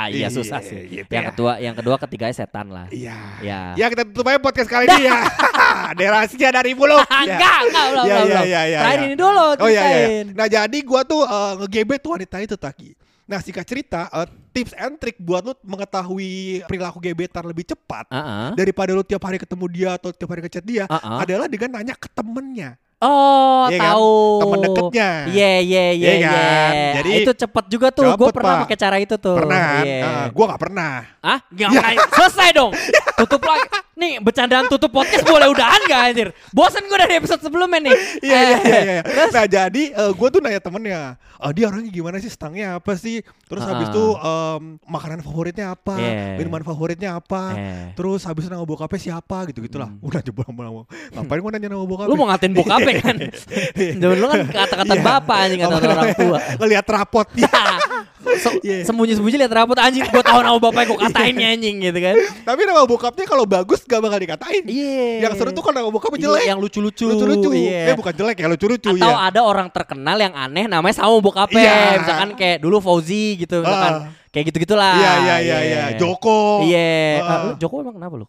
iya 0.07 0.21
Iya, 0.21 0.27
susah 0.29 0.61
sih. 0.61 0.85
gitu 0.87 1.09
yang 1.09 1.25
ya. 1.25 1.29
kedua, 1.33 1.51
yang 1.57 1.75
kedua, 1.75 1.95
ketiganya 1.97 2.35
setan 2.35 2.69
lah. 2.69 2.85
Iya. 2.89 3.17
Ya. 3.41 3.59
Ya 3.75 3.85
kita 3.87 4.05
tutup 4.05 4.27
aja 4.27 4.37
podcast 4.37 4.69
kali 4.69 4.85
ini 4.87 5.09
ya. 5.09 5.17
Derasinya 6.21 6.49
dari 6.53 6.71
mulut. 6.71 7.01
Ya. 7.11 7.17
enggak, 7.27 7.59
enggak, 7.65 7.85
belum, 7.87 8.05
Ya, 8.05 8.15
belum, 8.15 8.29
ya, 8.29 8.41
ya, 8.45 8.61
ya, 8.63 8.79
Terakhir 8.79 8.99
ya. 8.99 9.07
ini 9.07 9.15
dulu, 9.15 9.45
Oh 9.57 9.67
iya, 9.67 9.81
iya. 9.83 10.21
Nah 10.31 10.47
jadi 10.47 10.77
gue 10.79 11.01
tuh 11.03 11.21
uh, 11.23 11.53
ngegebet 11.59 11.99
tuh 11.99 12.11
wanita 12.13 12.37
itu 12.37 12.55
Taki. 12.55 12.89
Nah 13.23 13.39
singkat 13.39 13.63
cerita 13.63 14.05
uh, 14.07 14.27
tips 14.51 14.73
and 14.75 14.95
trick 14.95 15.17
buat 15.17 15.41
lu 15.41 15.53
mengetahui 15.61 16.61
perilaku 16.65 16.99
gebetan 16.99 17.41
lebih 17.41 17.63
cepat 17.63 18.03
Ah, 18.07 18.19
ah. 18.19 18.49
daripada 18.51 18.91
lu 18.91 19.01
tiap 19.01 19.23
hari 19.23 19.39
ketemu 19.39 19.65
dia 19.67 19.89
atau 19.95 20.11
tiap 20.11 20.27
hari 20.27 20.43
ngechat 20.43 20.61
dia 20.61 20.83
Ah, 20.85 20.99
ah. 20.99 21.17
adalah 21.23 21.47
dengan 21.47 21.73
nanya 21.73 21.95
ke 21.95 22.05
temennya. 22.07 22.75
Oh, 22.99 23.65
Iya 23.65 23.81
kan? 23.81 23.97
tahu. 23.97 24.13
Temen 24.37 24.57
deketnya. 24.61 25.09
Iya, 25.25 25.51
iya, 25.57 25.57
iya, 25.57 25.89
Iya 25.89 26.11
iya. 26.13 26.29
kan? 26.29 26.73
Jadi- 27.01 27.13
itu 27.17 27.31
cepet 27.33 27.65
juga 27.65 27.87
tuh. 27.89 28.05
Gue 28.13 28.29
pernah 28.29 28.53
Pak. 28.53 28.63
pakai 28.69 28.77
cara 28.77 28.97
itu 29.01 29.15
tuh. 29.17 29.35
Pernah? 29.41 29.65
Iya. 29.81 30.01
Uh, 30.05 30.25
gue 30.29 30.45
gak 30.45 30.61
pernah. 30.61 30.91
Ah, 31.17 31.39
ngapain? 31.49 31.97
Selesai 32.13 32.49
dong. 32.53 32.71
Tutup 33.17 33.41
lagi. 33.41 33.65
Nih, 34.01 34.17
bercandaan 34.17 34.65
tutup 34.65 34.89
podcast 34.89 35.21
boleh 35.23 35.45
udahan 35.45 35.77
gak 35.85 36.01
anjir? 36.03 36.27
Bosan 36.49 36.81
gue 36.83 36.97
dari 36.97 37.13
episode 37.15 37.37
sebelumnya 37.39 37.77
nih. 37.83 37.93
Iya 38.19 38.39
iya 38.41 38.49
Eh, 38.51 38.57
iya. 38.57 38.81
iya. 38.81 39.01
Terus? 39.03 39.29
Nah 39.29 39.45
jadi 39.47 39.83
gue 39.93 40.27
tuh 40.27 40.39
nanya 40.39 40.57
temennya, 40.57 41.01
"Ah, 41.37 41.51
dia 41.51 41.69
orangnya 41.69 41.91
gimana 41.91 42.17
sih, 42.17 42.25
stangnya 42.27 42.75
apa 42.75 42.97
sih? 42.97 43.21
Terus 43.45 43.61
habis 43.61 43.85
Ah. 43.85 43.91
itu 43.91 44.05
em, 44.15 44.61
makanan 44.83 45.21
favoritnya 45.21 45.65
apa? 45.71 45.95
Iya. 45.95 46.33
Minuman 46.35 46.61
favoritnya 46.61 47.09
apa? 47.13 47.43
Eh. 47.53 47.85
Terus 47.93 48.25
habis 48.25 48.47
nama 48.47 48.63
bokapnya 48.63 48.97
siapa 48.97 49.45
gitu 49.47 49.61
gitulah. 49.61 49.93
Udah 49.99 50.17
coba 50.23 50.49
nama 50.49 50.81
Ngapain 51.11 51.39
gue 51.39 51.51
nanya 51.53 51.69
nama 51.69 51.85
bokapnya? 51.85 52.09
Lu 52.09 52.15
mau 52.15 52.25
ngatain 52.27 52.53
bokap 52.53 52.79
ya 52.81 52.93
kan? 52.99 53.15
Zaman 54.01 54.15
dulu 54.17 54.27
kan 54.27 54.39
kata-kata 54.49 54.93
Iya. 54.93 55.03
bapak 55.03 55.37
anjing 55.37 55.59
kata 55.61 55.75
orang 55.77 56.09
tua. 56.17 56.37
Ngeliat 56.57 56.85
rapotnya. 56.87 57.53
Se- 58.37 58.61
Iya. 58.67 58.85
Sembunyi-sembunyi 58.85 59.37
lihat 59.37 59.53
rapot 59.53 59.75
anjing 59.75 60.03
gue 60.03 60.21
tahu 60.21 60.39
nama 60.39 60.55
bapaknya 60.55 60.85
gue 60.87 60.99
katain 61.01 61.33
nih, 61.33 61.47
anjing 61.51 61.75
gitu 61.81 61.99
kan. 61.99 62.15
Tapi 62.43 62.61
nama 62.63 62.81
bokapnya 62.83 63.25
kalau 63.25 63.45
bagus 63.45 63.81
gak 63.83 63.97
bakal 63.97 64.17
dikatain. 64.17 64.63
Iya. 64.63 65.25
Yang 65.25 65.33
seru 65.35 65.49
tuh 65.49 65.61
kalau 65.61 65.75
nama 65.77 65.89
bokapnya 65.89 66.17
Iya, 66.17 66.25
jelek. 66.27 66.43
yang 66.47 66.59
lucu-lucu. 66.59 67.05
lucu-lucu. 67.07 67.49
Iya. 67.51 67.91
Eh 67.91 67.95
bukan 67.95 68.13
jelek 68.13 68.37
ya, 68.37 68.47
lucu-lucu 68.47 68.89
Atau 68.91 69.11
ya. 69.11 69.17
ada 69.23 69.39
orang 69.41 69.67
terkenal 69.67 70.17
yang 70.17 70.33
aneh 70.33 70.65
namanya 70.65 70.95
sama 70.95 71.17
bokapnya. 71.17 71.61
Iya. 71.61 71.99
Misalkan 71.99 72.29
kayak 72.35 72.57
dulu 72.59 72.77
Fauzi 72.77 73.35
gitu 73.37 73.59
misalkan. 73.59 73.93
Ah. 73.93 74.13
Kayak 74.29 74.45
gitu-gitulah. 74.47 74.95
Iya 74.95 75.11
iya 75.17 75.35
iya 75.39 75.57
iya. 75.59 75.81
Joko. 75.97 76.63
Iya. 76.63 76.91
Ah. 77.19 77.27
Ah, 77.27 77.37
lu 77.43 77.53
Joko 77.57 77.75
emang 77.79 77.95
kenapa 77.95 78.15
lu? 78.15 78.27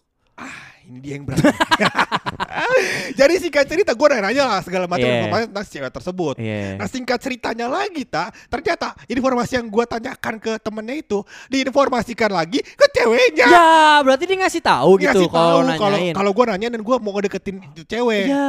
Ini 0.92 1.00
dia 1.00 1.16
yang 1.16 1.24
berat. 1.24 1.40
Jadi 3.18 3.34
singkat 3.40 3.64
cerita 3.64 3.92
gue 3.96 4.06
nanya 4.12 4.44
lah 4.44 4.60
segala 4.60 4.84
macam 4.84 5.02
Iya. 5.02 5.24
informasi 5.24 5.44
tentang 5.48 5.66
cewek 5.66 5.92
tersebut. 5.92 6.34
Iya. 6.36 6.76
Nah 6.76 6.86
singkat 6.88 7.18
ceritanya 7.18 7.66
lagi 7.66 8.04
tak 8.04 8.36
ternyata 8.52 8.92
informasi 9.08 9.52
yang 9.56 9.66
gue 9.66 9.84
tanyakan 9.88 10.34
ke 10.36 10.52
temennya 10.60 10.96
itu 11.00 11.18
diinformasikan 11.48 12.30
lagi 12.30 12.60
ke 12.60 12.86
ceweknya. 12.92 13.46
Ya, 13.48 13.72
berarti 14.04 14.24
dia 14.28 14.36
ngasih 14.44 14.62
tahu 14.62 14.90
gitu 15.00 15.26
kalau 15.32 15.64
kalau 15.74 15.98
kalau 16.12 16.30
gue 16.36 16.44
nanya 16.52 16.68
dan 16.76 16.80
gue 16.84 16.96
mau 17.00 17.12
ngedeketin 17.16 17.56
itu 17.72 17.82
cewek. 17.88 18.28
Ya. 18.28 18.48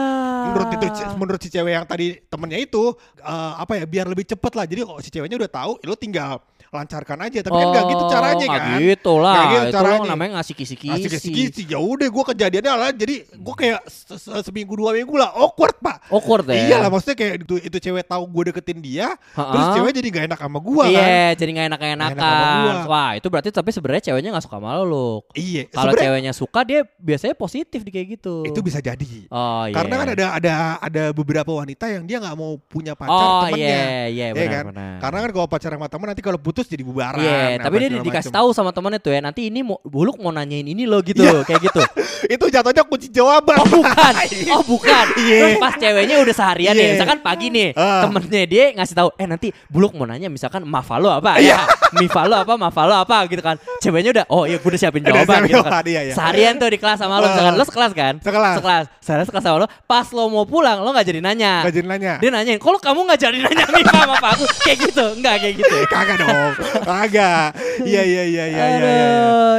Menurut 0.51 0.67
itu 0.75 0.85
menurut 1.15 1.39
si 1.39 1.49
cewek 1.49 1.71
yang 1.73 1.85
tadi 1.87 2.19
temennya 2.27 2.59
itu 2.59 2.91
eh, 3.23 3.53
apa 3.57 3.79
ya 3.79 3.85
biar 3.87 4.05
lebih 4.11 4.27
cepet 4.27 4.51
lah. 4.53 4.65
Jadi 4.67 4.81
kalau 4.83 4.99
si 4.99 5.09
ceweknya 5.09 5.39
udah 5.39 5.51
tahu, 5.51 5.71
lu 5.83 5.95
tinggal 5.95 6.43
lancarkan 6.75 7.17
aja. 7.21 7.39
Tapi 7.39 7.53
kan 7.53 7.67
gak 7.69 7.85
gitu 7.87 8.03
caranya 8.07 8.45
nggak 8.45 8.63
kan. 8.63 8.79
gitu 8.81 9.13
lah. 9.15 9.33
Nggak 9.33 9.47
gitu 9.47 9.63
itu 9.63 9.75
caranya. 9.75 10.07
namanya 10.07 10.31
ngasih 10.35 10.55
kisi-kisi. 10.55 11.05
Asik 11.07 11.21
kisi 11.25 11.61
Ya 11.65 11.77
udah 11.77 12.05
gue 12.05 12.23
kejadiannya 12.27 12.73
lah 12.73 12.89
jadi 12.91 13.15
gue 13.25 13.55
kayak 13.55 13.79
se- 13.85 14.17
se- 14.17 14.43
seminggu 14.43 14.73
dua 14.73 14.91
minggu 14.91 15.13
lah 15.13 15.31
awkward 15.31 15.77
pak. 15.77 15.97
Awkward 16.07 16.45
ya. 16.47 16.55
Iya 16.63 16.75
lah 16.77 16.89
maksudnya 16.89 17.15
kayak 17.15 17.33
itu 17.41 17.55
itu 17.61 17.77
cewek 17.79 18.03
tahu 18.03 18.23
gue 18.25 18.43
deketin 18.49 18.79
dia, 18.79 19.07
Ha-ha. 19.13 19.43
terus 19.47 19.67
cewek 19.73 19.91
jadi 19.93 20.07
gak 20.09 20.25
enak 20.27 20.39
sama 20.39 20.59
gue 20.59 20.85
Iya, 20.85 20.99
kan. 20.99 21.33
jadi 21.35 21.49
Nggak 21.53 21.67
enak 21.67 21.79
sama 21.79 21.93
enak-enakan. 21.93 22.55
gua. 22.57 22.73
Wah, 22.85 23.11
itu 23.13 23.27
berarti 23.27 23.49
tapi 23.49 23.69
sebenarnya 23.69 24.03
ceweknya 24.03 24.29
nggak 24.31 24.43
suka 24.43 24.57
sama 24.57 24.71
lo. 24.79 25.23
Iya. 25.33 25.63
Kalau 25.67 25.93
ceweknya 25.93 26.33
suka 26.33 26.59
dia 26.61 26.79
biasanya 26.97 27.33
positif 27.33 27.79
di 27.79 27.91
kayak 27.91 28.07
gitu. 28.11 28.35
itu 28.43 28.59
bisa 28.59 28.79
jadi. 28.79 29.27
Oh 29.27 29.63
iya. 29.63 29.75
Karena 29.75 29.93
kan 29.95 30.07
ada 30.09 30.25
ada 30.33 30.53
ada 30.79 31.03
beberapa 31.11 31.51
wanita 31.51 31.85
yang 31.87 32.03
dia 32.03 32.17
nggak 32.17 32.33
mau 32.33 32.57
punya 32.59 32.93
pacar 32.93 33.13
Oh 33.13 33.41
temennya. 33.45 33.57
iya, 33.59 33.85
iya 34.07 34.25
Iya 34.25 34.27
benar 34.31 34.49
kan? 34.49 34.63
benar. 34.69 34.93
Karena 34.99 35.17
kan 35.19 35.31
kalau 35.31 35.47
pacaran 35.47 35.75
sama 35.75 35.87
temen 35.87 36.07
nanti 36.07 36.21
kalau 36.21 36.39
putus 36.39 36.62
jadi 36.65 36.83
bubaran. 36.83 37.19
Iya, 37.19 37.59
apa 37.59 37.63
tapi 37.65 37.75
dia 37.79 37.89
dikasih 37.99 38.31
tahu 38.31 38.49
sama 38.51 38.69
temennya 38.69 38.99
tuh 38.99 39.11
ya. 39.11 39.19
Nanti 39.19 39.47
ini 39.47 39.61
mau 39.61 39.77
buluk 39.81 40.17
mau 40.17 40.29
nanyain 40.29 40.63
ini 40.63 40.83
loh 40.83 40.99
gitu, 40.99 41.21
Iya. 41.21 41.43
kayak 41.43 41.61
gitu. 41.63 41.81
itu 42.33 42.45
jatuhnya 42.47 42.83
kunci 42.83 43.07
jawaban. 43.07 43.57
Oh 43.59 43.67
bukan, 43.69 44.13
oh 44.55 44.63
bukan. 44.63 45.05
Iya. 45.17 45.37
Terus 45.39 45.55
pas 45.57 45.73
ceweknya 45.75 46.15
udah 46.19 46.35
seharian 46.35 46.73
Iya. 46.73 46.79
nih, 46.79 46.87
misalkan 46.95 47.19
pagi 47.19 47.47
nih, 47.49 47.67
Ah. 47.73 48.03
temennya 48.03 48.43
dia 48.45 48.63
ngasih 48.73 48.95
tahu, 48.95 49.09
eh 49.15 49.27
nanti 49.27 49.47
buluk 49.67 49.91
mau 49.93 50.05
nanya 50.05 50.27
misalkan 50.27 50.63
mafalo 50.63 51.09
apa, 51.09 51.37
Iya. 51.37 51.57
ya, 51.57 51.59
mifalo 51.95 52.35
apa, 52.35 52.53
mafalo 52.55 52.93
apa 52.93 53.25
gitu 53.27 53.39
kan. 53.39 53.55
Ceweknya 53.79 54.11
udah, 54.11 54.25
oh 54.27 54.43
iya 54.43 54.57
gue 54.57 54.67
udah 54.67 54.79
siapin 54.79 55.01
jawaban 55.01 55.43
gitu 55.45 55.61
kan. 55.61 55.83
iya, 55.83 56.01
iya. 56.07 56.13
Seharian 56.13 56.55
tuh 56.55 56.69
di 56.69 56.77
kelas 56.77 56.97
sama 56.97 57.19
lo, 57.19 57.25
Ah. 57.25 57.31
misalkan 57.31 57.53
lo 57.55 57.63
sekelas 57.63 57.91
kan? 57.93 58.13
Sekelas. 58.19 58.55
Sekelas. 58.59 58.83
Seharian 58.99 59.25
sekelas 59.27 59.43
sama 59.43 59.57
lo, 59.59 59.67
pas 59.83 60.07
lo 60.09 60.23
mau 60.27 60.45
pulang 60.45 60.79
lo 60.79 60.89
nggak 60.91 61.05
jadi 61.05 61.19
nanya. 61.19 61.63
Gak 61.63 61.75
jadi 61.75 61.87
nanya. 61.87 62.13
Dia 62.17 62.29
nanyain, 62.29 62.59
kalau 62.59 62.79
kamu 62.79 62.99
nggak 63.03 63.19
jadi 63.19 63.37
nanya 63.39 63.65
Mifa 63.69 63.93
sama 63.95 64.15
aku 64.23 64.43
kayak 64.63 64.77
gitu, 64.79 65.05
enggak 65.17 65.35
kayak 65.39 65.55
gitu. 65.57 65.75
Kagak 65.87 66.15
dong. 66.19 66.52
Kagak. 66.87 67.57
Iya 67.83 68.01
iya 68.03 68.23
iya 68.23 68.45
iya 68.45 68.45
iya. 68.47 68.65
iya. 68.79 69.05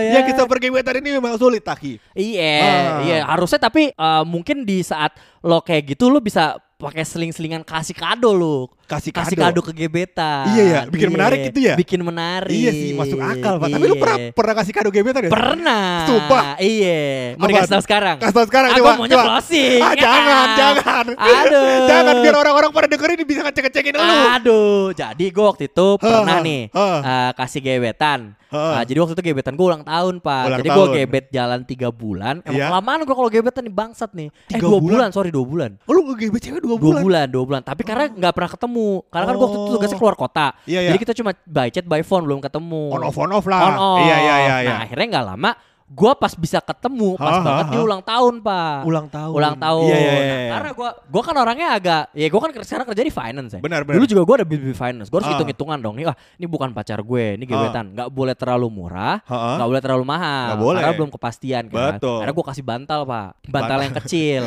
Ya 0.05 0.21
ya. 0.21 0.21
kita 0.27 0.47
pergebetan 0.47 1.01
ini 1.03 1.17
memang 1.19 1.35
sulit 1.37 1.65
Taki. 1.65 1.99
Iya, 2.15 2.55
Ah. 2.61 3.01
iya 3.03 3.19
harusnya 3.27 3.59
tapi 3.59 3.91
eh, 3.91 4.23
mungkin 4.27 4.63
di 4.63 4.81
saat 4.85 5.15
lo 5.43 5.61
kayak 5.61 5.97
gitu 5.97 6.09
lo 6.09 6.21
bisa 6.21 6.57
pakai 6.75 7.07
seling-selingan 7.07 7.65
kasih 7.65 7.97
kado 7.97 8.35
lo. 8.35 8.69
Kasih 8.85 9.11
kasih 9.11 9.33
kado. 9.35 9.57
kado 9.57 9.61
ke 9.65 9.73
gebetan. 9.75 10.45
Iya 10.47 10.63
ya, 10.63 10.81
bikin 10.85 11.09
menarik 11.09 11.39
itu 11.49 11.59
ya? 11.59 11.75
Bikin 11.75 12.01
menarik. 12.01 12.53
Iya 12.53 12.71
sih 12.71 12.91
masuk 12.93 13.17
akal 13.17 13.57
Pak. 13.57 13.69
Tapi 13.71 13.85
lu 13.85 13.97
pernah 13.97 14.19
Iya. 14.19 14.31
pernah 14.31 14.55
kasih 14.55 14.73
kado 14.73 14.89
gebetan 14.89 15.23
ya? 15.23 15.31
Pernah. 15.31 15.87
Sumpah. 16.05 16.45
Iya. 16.57 17.01
Mau 17.35 17.41
Apaan? 17.41 17.51
dikasih 17.51 17.73
tahu 17.73 17.83
sekarang? 17.83 18.17
Kasih 18.19 18.35
tau 18.35 18.47
sekarang 18.47 18.69
Aku 18.71 18.79
coba. 18.79 18.93
maunya 18.95 19.15
coba. 19.15 19.25
closing. 19.27 19.81
Ah, 19.81 19.95
jangan, 19.95 20.47
jangan. 20.61 21.05
Aduh. 21.15 21.87
jangan 21.87 22.15
biar 22.21 22.37
orang-orang 22.37 22.71
pada 22.71 22.87
dengerin 22.87 23.19
bisa 23.23 23.41
ngecek-ngecekin 23.43 23.93
lu. 23.95 24.05
Aduh, 24.31 24.87
jadi 24.93 25.25
gue 25.27 25.45
waktu 25.45 25.65
itu 25.67 25.87
pernah 25.97 26.39
nih 26.39 26.63
Hah. 26.71 26.99
eh, 27.01 27.31
kasih 27.35 27.61
gebetan. 27.61 28.21
Eh, 28.47 28.83
jadi 28.87 28.99
waktu 29.01 29.15
itu 29.15 29.25
gebetan 29.25 29.55
gue 29.55 29.67
ulang 29.67 29.83
tahun 29.83 30.21
pak. 30.21 30.43
Ulang 30.47 30.59
jadi 30.61 30.69
gue 30.71 30.87
gebet 30.95 31.25
jalan 31.29 31.61
tiga 31.65 31.89
bulan. 31.89 32.39
Emang 32.41 32.55
Iya. 32.55 32.67
kelamaan 32.71 32.99
gue 33.03 33.17
kalau 33.17 33.27
gebetan 33.29 33.63
nih 33.63 33.75
bangsat 33.75 34.11
nih. 34.13 34.29
eh 34.29 34.47
Tiga 34.53 34.63
dua 34.63 34.79
bulan? 34.79 34.85
bulan? 34.95 35.09
sorry 35.11 35.31
dua 35.31 35.43
bulan. 35.43 35.71
Oh, 35.81 35.93
lu 35.93 36.07
ngegebet 36.07 36.39
cewek 36.41 36.61
2 36.61 36.69
Dua 36.69 36.79
bulan. 36.79 37.03
bulan, 37.03 37.27
dua 37.27 37.45
bulan. 37.45 37.63
Tapi 37.63 37.83
karena 37.83 38.07
nggak 38.07 38.31
pernah 38.31 38.51
ketemu. 38.51 38.74
Karena 39.13 39.25
kan 39.31 39.35
gue 39.39 39.47
waktu 39.47 39.59
itu 39.61 39.71
tugasnya 39.77 39.99
keluar 40.01 40.17
kota. 40.19 40.47
Iya, 40.65 40.81
iya. 40.83 40.89
Jadi 40.91 40.99
kita 41.05 41.13
cuma 41.15 41.31
by 41.47 41.69
chat, 41.71 41.87
by 41.87 42.03
phone, 42.03 42.25
belum 42.27 42.41
ketemu. 42.43 42.91
On 42.91 43.03
off 43.05 43.19
on 43.21 43.31
off 43.31 43.47
lah. 43.47 43.61
On 43.71 43.77
off. 43.77 44.01
Iya 44.03 44.17
iya 44.17 44.37
iya 44.41 44.57
iya. 44.65 44.71
Nah 44.75 44.79
akhirnya 44.89 45.07
nggak 45.19 45.27
lama, 45.31 45.51
gue 45.85 46.13
pas 46.17 46.33
bisa 46.33 46.59
ketemu, 46.59 47.13
pas 47.15 47.39
Ha, 47.39 47.45
banget 47.45 47.65
ha. 47.69 47.73
dia 47.77 47.81
ulang 47.85 48.01
tahun 48.01 48.35
pak. 48.41 48.77
Ulang 48.89 49.07
tahun. 49.13 49.33
Ulang 49.37 49.57
tahun. 49.61 49.85
Iya 49.85 49.97
iya 50.01 50.13
iya. 50.17 50.25
Nah, 50.25 50.49
karena 50.57 50.71
gue, 50.73 50.89
gue 51.05 51.23
kan 51.23 51.35
orangnya 51.37 51.69
agak, 51.77 52.03
ya 52.17 52.27
gue 52.27 52.41
kan 52.41 52.51
sekarang 52.65 52.87
kerja 52.89 53.03
di 53.05 53.13
finance 53.13 53.51
ya. 53.53 53.61
Benar, 53.61 53.85
benar. 53.85 53.97
Dulu 54.01 54.07
juga 54.09 54.23
gue 54.25 54.35
ada 54.41 54.47
di 54.49 54.75
finance, 54.75 55.09
gue 55.13 55.19
harus 55.21 55.29
Ah. 55.29 55.33
hitung-hitungan 55.37 55.79
dong. 55.79 55.95
Nih, 55.95 56.09
wah 56.09 56.17
ini 56.41 56.47
bukan 56.49 56.73
pacar 56.73 57.05
gue, 57.05 57.25
ini 57.37 57.45
gebetan. 57.45 57.93
Nggak 57.93 58.09
boleh 58.09 58.35
terlalu 58.35 58.67
murah, 58.73 59.21
nggak 59.29 59.69
boleh 59.69 59.83
terlalu 59.85 60.05
mahal. 60.09 60.47
Nggak 60.57 60.63
boleh. 60.65 60.81
Karena 60.81 60.97
belum 60.97 61.11
kepastian 61.13 61.65
kan. 61.69 61.93
Betul. 62.01 62.19
Karena 62.25 62.33
gue 62.33 62.45
kasih 62.49 62.65
bantal 62.65 63.01
pak, 63.05 63.29
bantal 63.45 63.79
yang 63.85 63.95
kecil. 64.01 64.43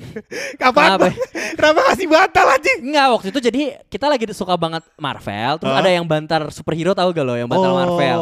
Kapan? 0.60 0.86
Kenapa? 0.96 1.06
Kenapa 1.54 1.80
kasih 1.92 2.06
bantal 2.08 2.46
anjing? 2.50 2.78
Enggak, 2.82 3.06
waktu 3.14 3.26
itu 3.30 3.40
jadi 3.42 3.60
kita 3.86 4.06
lagi 4.08 4.24
suka 4.32 4.54
banget 4.56 4.82
Marvel, 4.96 5.52
terus 5.60 5.70
ada 5.72 5.90
yang 5.90 6.06
bantal 6.06 6.48
superhero 6.50 6.96
tahu 6.96 7.12
gak 7.12 7.24
lo 7.24 7.34
yang 7.36 7.46
bantal 7.46 7.68
Oh, 7.70 7.76
Marvel. 7.76 8.18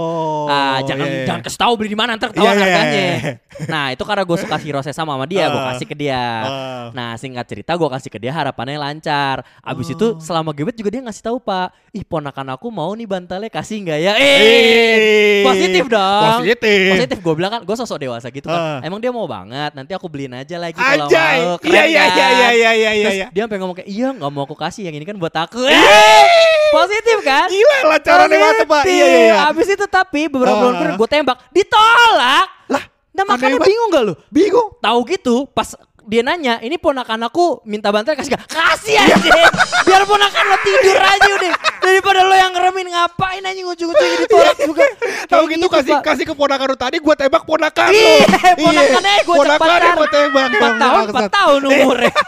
Ah, 0.49 0.79
jangan 0.83 1.07
iya, 1.07 1.17
iya. 1.23 1.27
jangan 1.29 1.41
kasih 1.45 1.61
tahu 1.61 1.73
beli 1.77 1.91
di 1.93 1.99
mana 1.99 2.17
ntar 2.17 2.33
Iya, 2.49 2.57
iya, 2.57 2.77
harganya. 2.79 3.03
iya. 3.03 3.33
Nah, 3.67 3.85
itu 3.91 4.03
karena 4.03 4.23
gue 4.23 4.39
suka 4.39 4.57
hero 4.57 4.81
sama 4.81 5.13
sama 5.13 5.27
dia, 5.27 5.45
gue 5.47 5.59
Ah. 5.59 5.67
kasih 5.75 5.87
ke 5.87 5.97
dia. 5.97 6.23
Ah. 6.47 6.87
Nah, 6.95 7.11
singkat 7.15 7.43
cerita 7.45 7.75
gue 7.75 7.89
kasih 7.91 8.09
ke 8.09 8.19
dia 8.19 8.31
harapannya 8.31 8.79
lancar. 8.79 9.43
Abis 9.61 9.91
Oh. 9.91 9.95
itu 9.99 10.07
selama 10.23 10.55
gebet 10.55 10.75
juga 10.75 10.89
dia 10.89 11.03
ngasih 11.03 11.23
tahu 11.23 11.39
Pak, 11.39 11.75
ih 11.91 12.03
ponakan 12.03 12.55
aku 12.55 12.71
mau 12.71 12.93
nih 12.93 13.05
bantalnya 13.05 13.51
kasih 13.51 13.83
nggak 13.83 13.99
ya? 13.99 14.13
Eh, 14.15 15.43
positif 15.43 15.85
dong. 15.87 16.39
Positif. 16.39 16.89
Positif 16.95 17.19
gue 17.19 17.35
bilang 17.35 17.51
kan 17.51 17.61
gue 17.63 17.77
sosok 17.77 17.99
dewasa 17.99 18.31
gitu 18.31 18.47
kan. 18.47 18.79
Ah. 18.79 18.79
Emang 18.81 18.99
dia 18.99 19.11
mau 19.11 19.27
banget. 19.27 19.75
Nanti 19.75 19.93
aku 19.93 20.07
beliin 20.07 20.33
aja 20.35 20.57
lagi 20.57 20.79
kalau 20.79 21.09
mau. 21.11 21.57
Keren 21.59 21.75
Iya 21.75 21.83
iya 21.85 22.05
iya 22.07 22.29
iya 22.29 22.49
iya 22.51 22.71
iya 22.71 22.71
iya. 22.73 22.91
Terus 23.09 23.19
iya. 23.19 23.27
dia 23.31 23.43
sampai 23.43 23.59
ngomong 23.59 23.77
kayak 23.77 23.89
iya 23.89 24.09
nggak 24.13 24.31
mau 24.31 24.43
aku 24.45 24.55
kasih 24.55 24.83
yang 24.87 24.95
ini 24.95 25.05
kan 25.05 25.17
buat 25.17 25.35
aku. 25.35 25.67
Eh, 25.67 26.25
positif 26.77 27.19
kan? 27.23 27.49
Gila 27.49 27.79
lancarannya 27.91 28.39
mantep 28.39 28.67
Pak. 28.67 28.83
Iya 28.85 29.07
iya 29.07 29.19
iya. 29.25 29.35
Abis 29.49 29.67
itu 29.67 29.85
tapi 29.85 30.29
beberapa 30.29 30.55
bulan 30.55 30.75
kemudian 30.77 30.95
gue 30.95 31.09
tembak, 31.09 31.39
ditolak. 31.51 32.38
Lah, 32.69 32.85
Nah 33.15 33.25
makanya 33.27 33.59
bingung 33.59 33.89
gak 33.91 34.05
lu? 34.05 34.15
Bingung. 34.31 34.69
Tahu 34.79 34.99
gitu 35.09 35.47
pas 35.51 35.75
dia 36.09 36.25
nanya, 36.25 36.57
ini 36.65 36.81
ponakan 36.81 37.29
aku 37.29 37.61
minta 37.65 37.93
bantuan 37.93 38.17
kasih 38.17 38.33
gak? 38.33 38.49
Kasih 38.49 38.97
Iya. 38.97 39.13
aja. 39.13 39.31
Biar 39.85 40.03
ponakan 40.05 40.45
lo 40.49 40.57
tidur 40.63 40.97
aja 40.97 41.31
udah. 41.37 41.53
Daripada 41.81 42.21
lo 42.21 42.35
yang 42.35 42.51
ngeremin 42.51 42.87
ngapain 42.89 43.41
anjing 43.41 43.65
ujung-ujungnya 43.65 44.19
ditolak 44.21 44.57
juga. 44.59 44.85
Tahu 45.27 45.45
Kayak 45.45 45.55
gitu 45.55 45.67
kasih 45.69 45.93
Pak. 45.95 46.03
kasih 46.05 46.25
ke 46.25 46.35
ponakan 46.35 46.67
lu 46.67 46.77
tadi 46.77 46.97
gua 46.99 47.15
tembak 47.15 47.43
ponakan 47.43 47.87
lu. 47.87 47.97
Iya, 47.97 48.27
ponakannya 48.55 49.15
gue 49.21 49.37
Ponakannya 49.37 49.79
cepetan. 49.79 49.95
gua 49.95 50.09
tembak. 50.09 50.47
Empat 50.49 50.57
Emang 50.59 50.75
tahun, 50.75 50.95
bangsat. 50.99 51.13
empat 51.13 51.31
tahun 51.31 51.61
umurnya. 51.65 52.13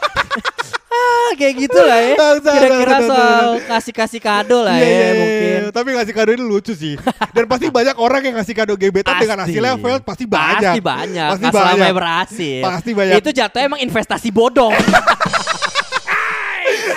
ah, 0.90 1.30
kayak 1.34 1.54
gitu 1.56 1.78
lah 1.80 1.98
ya. 1.98 2.14
Kira-kira 2.40 2.96
soal 3.00 3.46
kasih-kasih 3.62 4.20
kado 4.20 4.58
lah 4.60 4.74
Iya, 4.74 4.82
ya 4.82 4.88
iya, 4.88 4.98
iya. 5.00 5.12
mungkin. 5.14 5.60
Tapi 5.70 5.88
ngasih 5.92 6.14
kado 6.14 6.30
ini 6.30 6.42
lucu 6.42 6.72
sih. 6.72 6.94
Dan 7.30 7.44
pasti 7.46 7.66
banyak 7.76 7.96
orang 7.96 8.20
yang 8.22 8.34
ngasih 8.36 8.54
kado 8.54 8.74
gebetan 8.74 9.14
dengan 9.16 9.38
Pasti. 9.38 9.54
hasilnya 9.54 9.72
failed 9.76 10.02
pasti 10.02 10.24
banyak. 10.26 10.72
Pasti 10.72 10.80
banyak. 10.82 11.28
Pasti 11.30 11.44
selamanya 11.46 11.78
banyak. 11.80 11.96
berhasil. 11.96 12.62
Pasti 12.64 12.90
banyak. 12.92 13.14
Itu 13.16 13.30
jatuhnya 13.30 13.66
emang 13.66 13.80
investasi 13.80 14.28
bodong. 14.30 14.74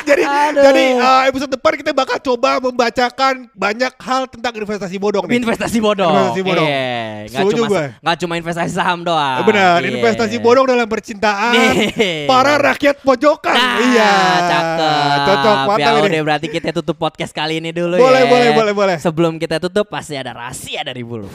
jadi 0.09 0.23
Aduh. 0.23 0.63
jadi 0.63 0.83
uh, 0.95 1.21
episode 1.25 1.51
depan 1.51 1.73
kita 1.75 1.91
bakal 1.91 2.17
coba 2.17 2.59
membacakan 2.59 3.47
banyak 3.51 3.93
hal 3.97 4.27
tentang 4.27 4.53
investasi 4.53 4.95
bodong 4.97 5.23
nih. 5.25 5.39
investasi 5.39 5.77
bodong. 5.77 6.11
Investasi 6.11 6.41
bodong. 6.41 6.67
Iya, 6.67 6.99
nggak 7.25 7.41
Setuju 7.41 7.55
cuma 7.55 7.67
gue. 7.69 7.85
nggak 7.97 8.17
cuma 8.19 8.33
investasi 8.37 8.71
saham 8.71 8.99
doang. 9.01 9.39
Benar, 9.43 9.79
Iya. 9.79 9.89
investasi 9.91 10.35
bodong 10.37 10.65
dalam 10.65 10.85
percintaan 10.85 11.53
Nih. 11.53 12.25
para 12.25 12.55
rakyat 12.57 12.99
pojokan. 12.99 13.53
Nah, 13.53 13.77
iya. 13.85 14.13
cakep. 14.43 15.17
Cocok, 15.23 15.55
mantap 15.65 15.79
ya 15.79 15.89
ini. 15.93 16.07
udah 16.09 16.21
berarti 16.23 16.47
kita 16.47 16.69
tutup 16.73 16.97
podcast 16.97 17.31
kali 17.31 17.57
ini 17.57 17.69
dulu 17.69 17.95
Boleh, 17.95 18.23
ya. 18.23 18.29
boleh, 18.29 18.49
boleh, 18.51 18.73
boleh. 18.73 18.95
Sebelum 18.97 19.37
kita 19.37 19.57
tutup 19.59 19.87
pasti 19.87 20.13
ada 20.13 20.31
rahasia 20.31 20.81
dari 20.81 21.01
bulu. 21.01 21.29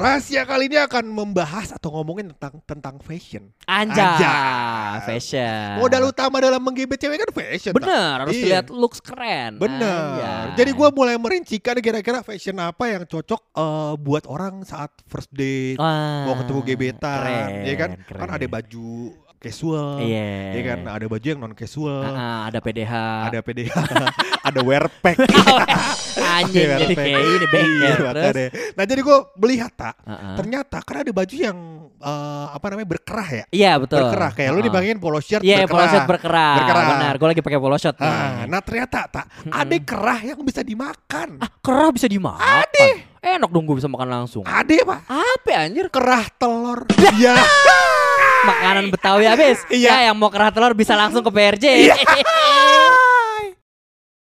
Rahasia 0.00 0.42
kali 0.42 0.64
ini 0.66 0.80
akan 0.80 1.04
membahas 1.06 1.70
atau 1.70 1.92
ngomongin 1.92 2.32
tentang 2.32 2.56
tentang 2.64 2.96
fashion. 2.98 3.52
Anjay, 3.64 4.00
Anjay. 4.00 4.96
fashion. 5.04 5.76
Modal 5.76 6.08
utama 6.08 6.40
dalam 6.40 6.56
menggebet 6.58 6.96
cewek 6.96 7.20
kan 7.20 7.30
fashion. 7.30 7.72
tak? 7.72 7.84
Bener, 7.84 8.14
harus 8.18 8.32
Iya. 8.32 8.46
lihat 8.48 8.66
looks 8.72 8.98
keren. 8.98 9.60
Bener. 9.60 9.84
Anjay. 9.84 10.56
Jadi 10.56 10.70
gue 10.72 10.88
mulai 10.90 11.14
merincikan 11.14 11.76
kira-kira 11.78 12.24
fashion 12.24 12.56
apa 12.56 12.88
yang 12.88 13.04
cocok 13.04 13.42
eh, 13.52 13.92
buat 14.00 14.24
orang 14.24 14.64
saat 14.64 14.88
first 15.04 15.28
date, 15.30 15.76
Wah, 15.76 16.24
mau 16.24 16.34
ketemu 16.34 16.60
gebetan, 16.64 17.20
keren, 17.20 17.48
ya 17.62 17.74
kan? 17.76 17.90
keren. 18.00 18.20
Kan 18.20 18.28
ada 18.32 18.46
baju 18.48 18.88
casual, 19.40 19.98
Iya. 19.98 20.52
ya 20.52 20.62
kan? 20.66 20.78
Ada 20.86 21.06
baju 21.06 21.24
yang 21.24 21.40
non 21.40 21.52
casual, 21.52 22.04
Ah, 22.04 22.44
ada 22.44 22.60
PDH. 22.60 22.92
ada 23.26 23.38
PDH, 23.40 23.72
ada 24.48 24.60
wear 24.60 24.84
pack. 25.00 25.16
Anjing 26.30 26.62
Wear 26.62 26.78
jadi 26.78 26.94
pack. 26.94 27.06
kayak 27.06 27.20
ini 27.24 27.46
bengkel. 27.46 27.80
Iya, 27.80 27.90
Terus, 27.90 28.04
makanya. 28.04 28.48
Nah 28.70 28.84
jadi 28.84 29.00
gue 29.00 29.18
melihat 29.36 29.72
tak, 29.72 29.94
Ah, 29.98 30.12
ah. 30.12 30.34
ternyata 30.36 30.76
kan 30.78 30.96
ada 31.00 31.10
baju 31.10 31.34
yang 31.34 31.58
eh, 31.96 32.46
apa 32.50 32.66
namanya 32.66 32.88
berkerah 32.90 33.28
ya, 33.30 33.44
Iya 33.50 33.72
betul. 33.76 34.00
berkerah. 34.02 34.30
Kayak 34.30 34.50
lu 34.50 34.60
Ah. 34.60 34.66
dibangin 34.66 34.96
polo 34.96 35.18
shirt 35.18 35.40
Iya, 35.40 35.56
berkerah. 35.58 35.70
polo 35.70 35.84
shirt 35.86 36.06
berkerah. 36.06 36.54
Berkerah. 36.56 36.84
Benar, 36.90 37.12
gue 37.16 37.28
lagi 37.28 37.42
pakai 37.42 37.58
polo 37.58 37.76
shirt. 37.76 37.96
nih. 37.96 38.06
Ah, 38.06 38.44
nah 38.44 38.60
ternyata 38.60 38.98
tak 39.06 39.24
ada 39.42 39.76
kerah 39.80 40.20
yang 40.22 40.38
bisa 40.40 40.60
dimakan. 40.60 41.28
Ah, 41.38 41.50
kerah 41.56 41.90
bisa 41.90 42.04
dimakan. 42.04 42.44
Ade. 42.62 43.08
Enak 43.20 43.48
dong 43.48 43.64
gue 43.64 43.76
bisa 43.76 43.84
makan 43.84 44.08
langsung. 44.08 44.44
Ada 44.44 44.80
pak, 44.80 45.00
Apa 45.06 45.50
anjir? 45.58 45.88
kerah 45.88 46.24
telur. 46.34 46.84
Iya. 47.16 47.36
Makanan 48.46 48.84
Betawi 48.92 49.24
habis. 49.28 49.62
Iya. 49.68 49.90
Ya 49.92 49.98
yang 50.10 50.16
mau 50.16 50.32
kerah 50.32 50.50
telur 50.52 50.72
bisa 50.72 50.96
langsung 50.96 51.20
ke 51.20 51.30
PRJ. 51.30 51.66